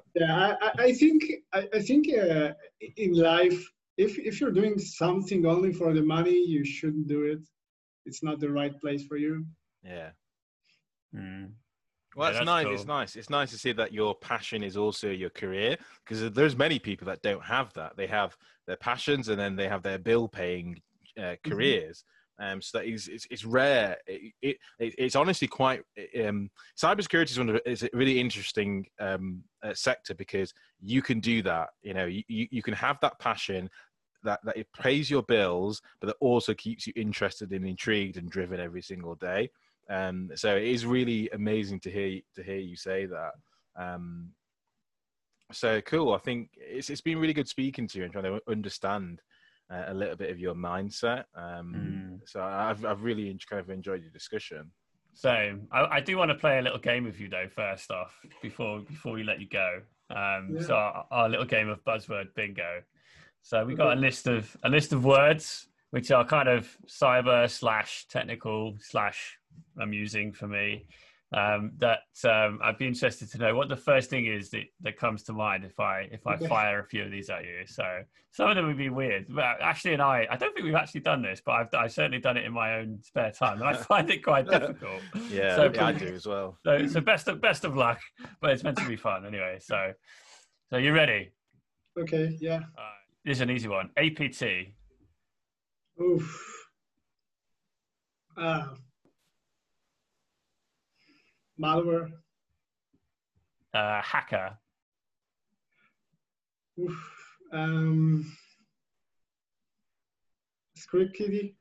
yeah, 0.14 0.56
I, 0.60 0.70
I 0.78 0.92
think, 0.92 1.24
I, 1.52 1.68
I 1.74 1.80
think 1.80 2.06
uh, 2.16 2.52
in 2.96 3.14
life, 3.14 3.60
if 3.98 4.18
if 4.18 4.40
you're 4.40 4.52
doing 4.52 4.78
something 4.78 5.44
only 5.44 5.72
for 5.72 5.92
the 5.92 6.02
money, 6.02 6.36
you 6.36 6.64
shouldn't 6.64 7.08
do 7.08 7.24
it 7.24 7.40
it's 8.04 8.22
not 8.22 8.40
the 8.40 8.50
right 8.50 8.78
place 8.80 9.04
for 9.06 9.16
you. 9.16 9.46
Yeah. 9.84 10.10
Mm. 11.14 11.52
Well, 12.14 12.26
that's, 12.26 12.40
yeah, 12.40 12.44
that's 12.44 12.46
nice. 12.46 12.64
Cool. 12.64 12.74
It's 12.74 12.86
nice. 12.86 13.16
It's 13.16 13.30
nice 13.30 13.50
to 13.52 13.58
see 13.58 13.72
that 13.72 13.92
your 13.92 14.14
passion 14.14 14.62
is 14.62 14.76
also 14.76 15.08
your 15.08 15.30
career 15.30 15.76
because 16.04 16.30
there's 16.32 16.56
many 16.56 16.78
people 16.78 17.06
that 17.06 17.22
don't 17.22 17.44
have 17.44 17.72
that. 17.74 17.96
They 17.96 18.06
have 18.06 18.36
their 18.66 18.76
passions 18.76 19.28
and 19.28 19.38
then 19.38 19.56
they 19.56 19.68
have 19.68 19.82
their 19.82 19.98
bill-paying 19.98 20.80
uh, 21.16 21.20
mm-hmm. 21.20 21.50
careers. 21.50 21.98
Mm-hmm. 21.98 22.08
Um, 22.40 22.62
so 22.62 22.78
that 22.78 22.86
is 22.86 23.08
it's, 23.08 23.26
it's 23.30 23.44
rare. 23.44 23.98
It, 24.06 24.32
it, 24.42 24.56
it's 24.78 25.14
honestly 25.14 25.46
quite. 25.46 25.82
Um, 26.24 26.50
cybersecurity 26.80 27.30
is 27.30 27.38
one 27.38 27.50
of 27.50 27.60
is 27.64 27.84
a 27.84 27.90
really 27.92 28.18
interesting 28.18 28.86
um, 28.98 29.44
uh, 29.62 29.74
sector 29.74 30.14
because 30.14 30.52
you 30.80 31.02
can 31.02 31.20
do 31.20 31.42
that. 31.42 31.68
You 31.82 31.94
know, 31.94 32.06
you, 32.06 32.24
you 32.28 32.62
can 32.62 32.74
have 32.74 32.98
that 33.00 33.18
passion 33.20 33.70
that 34.24 34.40
that 34.44 34.56
it 34.56 34.66
pays 34.72 35.08
your 35.10 35.22
bills, 35.22 35.82
but 36.00 36.08
that 36.08 36.16
also 36.20 36.52
keeps 36.54 36.86
you 36.86 36.92
interested 36.96 37.52
and 37.52 37.66
intrigued 37.66 38.16
and 38.16 38.28
driven 38.28 38.58
every 38.58 38.82
single 38.82 39.14
day. 39.14 39.50
Um, 39.90 40.30
so 40.34 40.56
it 40.56 40.64
is 40.64 40.86
really 40.86 41.28
amazing 41.30 41.80
to 41.80 41.90
hear 41.90 42.20
to 42.34 42.42
hear 42.42 42.58
you 42.58 42.76
say 42.76 43.06
that. 43.06 43.32
Um, 43.76 44.30
so 45.52 45.80
cool. 45.82 46.14
I 46.14 46.18
think 46.18 46.50
it's 46.56 46.90
it's 46.90 47.00
been 47.00 47.18
really 47.18 47.34
good 47.34 47.48
speaking 47.48 47.86
to 47.88 47.98
you 47.98 48.04
and 48.04 48.12
trying 48.12 48.24
to 48.24 48.40
understand 48.48 49.20
uh, 49.70 49.84
a 49.88 49.94
little 49.94 50.16
bit 50.16 50.30
of 50.30 50.38
your 50.38 50.54
mindset. 50.54 51.24
Um, 51.34 51.74
mm. 51.74 52.28
So 52.28 52.42
I've 52.42 52.84
I've 52.84 53.02
really 53.02 53.36
kind 53.48 53.60
of 53.60 53.70
enjoyed 53.70 54.02
your 54.02 54.10
discussion. 54.10 54.70
So 55.14 55.58
I, 55.70 55.96
I, 55.96 56.00
do 56.00 56.16
want 56.16 56.30
to 56.30 56.34
play 56.34 56.58
a 56.58 56.62
little 56.62 56.78
game 56.78 57.04
with 57.04 57.20
you 57.20 57.28
though. 57.28 57.46
First 57.54 57.90
off, 57.90 58.18
before 58.40 58.80
before 58.80 59.12
we 59.12 59.22
let 59.22 59.40
you 59.40 59.48
go, 59.48 59.80
um, 60.10 60.54
yeah. 60.54 60.62
so 60.62 60.74
our, 60.74 61.06
our, 61.10 61.28
little 61.28 61.44
game 61.44 61.68
of 61.68 61.84
buzzword 61.84 62.34
bingo. 62.34 62.80
So 63.42 63.64
we 63.64 63.74
got 63.74 63.96
a 63.96 64.00
list 64.00 64.26
of 64.26 64.56
a 64.62 64.70
list 64.70 64.92
of 64.92 65.04
words 65.04 65.68
which 65.90 66.10
are 66.10 66.24
kind 66.24 66.48
of 66.48 66.74
cyber 66.86 67.50
slash 67.50 68.06
technical 68.08 68.74
slash 68.80 69.38
amusing 69.80 70.32
for 70.32 70.48
me. 70.48 70.86
Um, 71.34 71.72
that 71.78 72.00
um, 72.24 72.60
I'd 72.62 72.76
be 72.76 72.86
interested 72.86 73.30
to 73.30 73.38
know 73.38 73.54
what 73.54 73.70
the 73.70 73.76
first 73.76 74.10
thing 74.10 74.26
is 74.26 74.50
that, 74.50 74.64
that 74.82 74.98
comes 74.98 75.22
to 75.24 75.32
mind 75.32 75.64
if 75.64 75.80
I 75.80 76.00
if 76.12 76.26
I 76.26 76.36
fire 76.36 76.80
a 76.80 76.84
few 76.84 77.04
of 77.04 77.10
these 77.10 77.30
at 77.30 77.44
you. 77.44 77.62
So 77.66 77.84
some 78.32 78.50
of 78.50 78.56
them 78.56 78.66
would 78.66 78.76
be 78.76 78.90
weird. 78.90 79.26
But 79.30 79.62
Ashley 79.62 79.94
and 79.94 80.02
I, 80.02 80.26
I 80.30 80.36
don't 80.36 80.52
think 80.52 80.66
we've 80.66 80.74
actually 80.74 81.00
done 81.00 81.22
this, 81.22 81.40
but 81.44 81.52
I've, 81.52 81.68
I've 81.74 81.92
certainly 81.92 82.18
done 82.18 82.36
it 82.36 82.44
in 82.44 82.52
my 82.52 82.74
own 82.74 82.98
spare 83.02 83.30
time, 83.30 83.62
and 83.62 83.64
I 83.64 83.72
find 83.82 84.10
it 84.10 84.22
quite 84.22 84.46
difficult. 84.46 85.00
yeah, 85.30 85.56
so, 85.56 85.72
yeah, 85.74 85.86
I 85.86 85.92
do 85.92 86.08
as 86.08 86.26
well. 86.26 86.58
So, 86.66 86.86
so 86.86 87.00
best 87.00 87.28
of 87.28 87.40
best 87.40 87.64
of 87.64 87.76
luck, 87.76 88.00
but 88.42 88.50
it's 88.50 88.62
meant 88.62 88.76
to 88.76 88.86
be 88.86 88.96
fun 88.96 89.24
anyway. 89.24 89.56
So, 89.58 89.92
so 90.68 90.76
you 90.76 90.92
ready? 90.92 91.32
Okay. 91.98 92.36
Yeah. 92.40 92.60
This 93.24 93.38
is 93.38 93.40
an 93.40 93.50
easy 93.50 93.68
one. 93.68 93.90
APT. 93.96 94.42
Oof. 96.00 96.66
Uh, 98.36 98.66
malware. 101.60 102.10
Uh, 103.74 104.02
hacker. 104.02 104.58
Oof. 106.78 107.10
Um, 107.52 108.36
script 110.74 111.14
kiddie. 111.14 111.56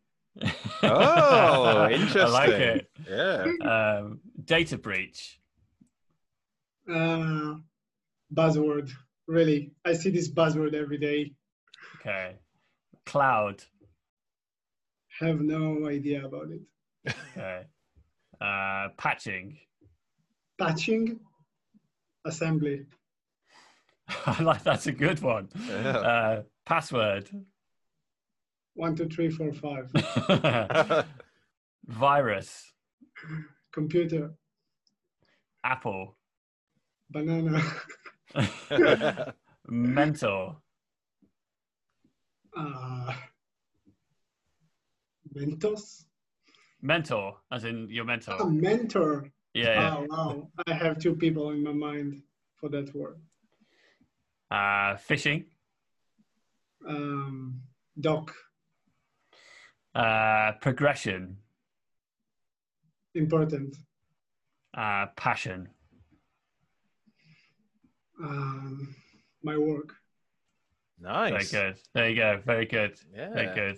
oh, 0.84 1.90
interesting. 1.92 2.22
I 2.22 2.26
like 2.28 2.50
it. 2.50 2.90
Yeah. 3.10 3.46
Um, 3.68 4.20
data 4.46 4.78
breach. 4.78 5.40
Uh, 6.90 7.56
buzzword. 8.34 8.92
Really, 9.28 9.72
I 9.86 9.94
see 9.94 10.10
this 10.10 10.32
buzzword 10.32 10.74
every 10.74 10.98
day. 10.98 11.34
Okay. 12.00 12.36
Cloud. 13.06 13.64
Have 15.20 15.42
no 15.42 15.88
idea 15.88 16.26
about 16.26 16.48
it. 16.52 17.16
Okay. 17.38 17.62
Uh, 18.40 18.88
patching. 18.98 19.58
Patching. 20.62 21.20
Assembly. 22.26 22.86
I 24.26 24.44
like 24.44 24.64
that's 24.64 24.88
a 24.88 24.92
good 24.92 25.22
one. 25.22 25.50
Yeah. 25.68 25.98
Uh, 25.98 26.44
password. 26.66 27.30
One, 28.76 28.96
two, 28.96 29.10
three, 29.10 29.30
four, 29.30 29.52
five. 29.54 29.92
Virus. 31.88 32.72
Computer. 33.74 34.34
Apple. 35.64 36.16
Banana. 37.10 37.62
Mentor 39.68 40.58
uh, 42.58 43.14
Mentos? 45.36 46.06
Mentor, 46.82 47.38
as 47.52 47.64
in 47.64 47.88
your 47.90 48.06
mentor. 48.06 48.36
A 48.40 48.46
mentor. 48.46 49.32
Yeah. 49.54 49.64
yeah. 49.64 49.98
Oh, 49.98 50.06
wow. 50.10 50.48
I 50.68 50.74
have 50.74 51.00
two 51.00 51.16
people 51.16 51.50
in 51.52 51.64
my 51.64 51.74
mind 51.74 52.22
for 52.58 52.70
that 52.70 52.94
word. 52.96 53.18
Uh, 54.50 54.96
phishing. 55.10 55.46
Um, 56.88 57.62
doc. 58.00 58.34
Uh, 59.94 60.54
progression. 60.62 61.38
Important. 63.14 63.76
Uh, 64.74 65.08
passion. 65.18 65.68
Um, 68.24 68.96
my 69.44 69.58
work. 69.58 69.96
Nice. 71.00 71.52
Very 71.52 71.74
good. 71.74 71.82
There 71.94 72.10
you 72.10 72.16
go. 72.16 72.42
Very 72.46 72.66
good. 72.66 72.98
Yeah. 73.14 73.34
Very 73.34 73.56
good. 73.56 73.78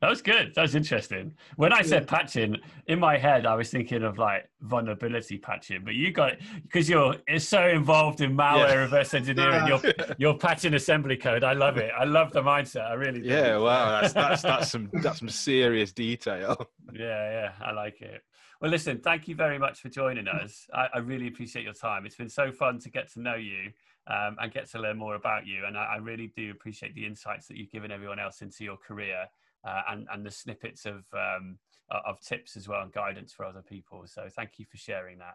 That 0.00 0.08
was 0.10 0.22
good. 0.22 0.52
That 0.54 0.62
was 0.62 0.74
interesting. 0.74 1.34
When 1.56 1.72
I 1.72 1.82
said 1.82 2.06
patching, 2.06 2.56
in 2.86 2.98
my 2.98 3.16
head, 3.18 3.46
I 3.46 3.54
was 3.54 3.70
thinking 3.70 4.02
of 4.02 4.18
like 4.18 4.48
vulnerability 4.60 5.38
patching, 5.38 5.82
but 5.84 5.94
you 5.94 6.10
got 6.12 6.32
it 6.32 6.42
because 6.62 6.88
you're 6.88 7.16
it's 7.26 7.46
so 7.46 7.68
involved 7.68 8.20
in 8.20 8.36
malware 8.36 8.68
Yeah. 8.68 8.74
reverse 8.74 9.14
engineering. 9.14 9.66
You're 9.68 9.80
you're 10.18 10.38
patching 10.38 10.74
assembly 10.74 11.16
code. 11.16 11.44
I 11.44 11.52
love 11.52 11.76
it. 11.76 11.90
I 11.96 12.04
love 12.04 12.32
the 12.32 12.42
mindset. 12.42 12.90
I 12.90 12.94
really 12.94 13.20
do. 13.20 13.28
Yeah, 13.28 13.58
wow, 13.58 14.00
that's 14.00 14.12
that's 14.12 14.42
that's 14.42 14.70
some 14.70 14.90
that's 14.94 15.18
some 15.18 15.28
serious 15.28 15.92
detail. 15.92 16.56
Yeah, 16.92 17.30
yeah, 17.30 17.52
I 17.64 17.72
like 17.72 18.02
it. 18.02 18.22
Well, 18.60 18.70
listen, 18.70 18.98
thank 19.00 19.26
you 19.26 19.34
very 19.34 19.58
much 19.58 19.80
for 19.80 19.88
joining 19.88 20.28
us. 20.28 20.66
I, 20.74 20.88
I 20.94 20.98
really 20.98 21.26
appreciate 21.28 21.64
your 21.64 21.72
time. 21.74 22.04
It's 22.06 22.16
been 22.16 22.28
so 22.28 22.52
fun 22.52 22.78
to 22.80 22.90
get 22.90 23.10
to 23.14 23.20
know 23.20 23.34
you 23.34 23.70
um, 24.08 24.36
and 24.40 24.52
get 24.52 24.68
to 24.72 24.78
learn 24.78 24.98
more 24.98 25.14
about 25.14 25.46
you. 25.46 25.64
And 25.66 25.76
I, 25.76 25.94
I 25.94 25.96
really 25.96 26.26
do 26.36 26.50
appreciate 26.50 26.94
the 26.94 27.06
insights 27.06 27.46
that 27.48 27.56
you've 27.56 27.70
given 27.70 27.90
everyone 27.90 28.18
else 28.18 28.42
into 28.42 28.62
your 28.62 28.76
career 28.76 29.24
uh, 29.64 29.82
and, 29.90 30.06
and 30.12 30.24
the 30.24 30.30
snippets 30.30 30.86
of, 30.86 31.04
um, 31.12 31.58
of 31.90 32.20
tips 32.20 32.56
as 32.56 32.68
well 32.68 32.82
and 32.82 32.92
guidance 32.92 33.32
for 33.32 33.44
other 33.44 33.62
people. 33.62 34.04
So 34.06 34.28
thank 34.34 34.58
you 34.58 34.66
for 34.70 34.76
sharing 34.76 35.18
that. 35.18 35.34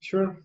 Sure. 0.00 0.36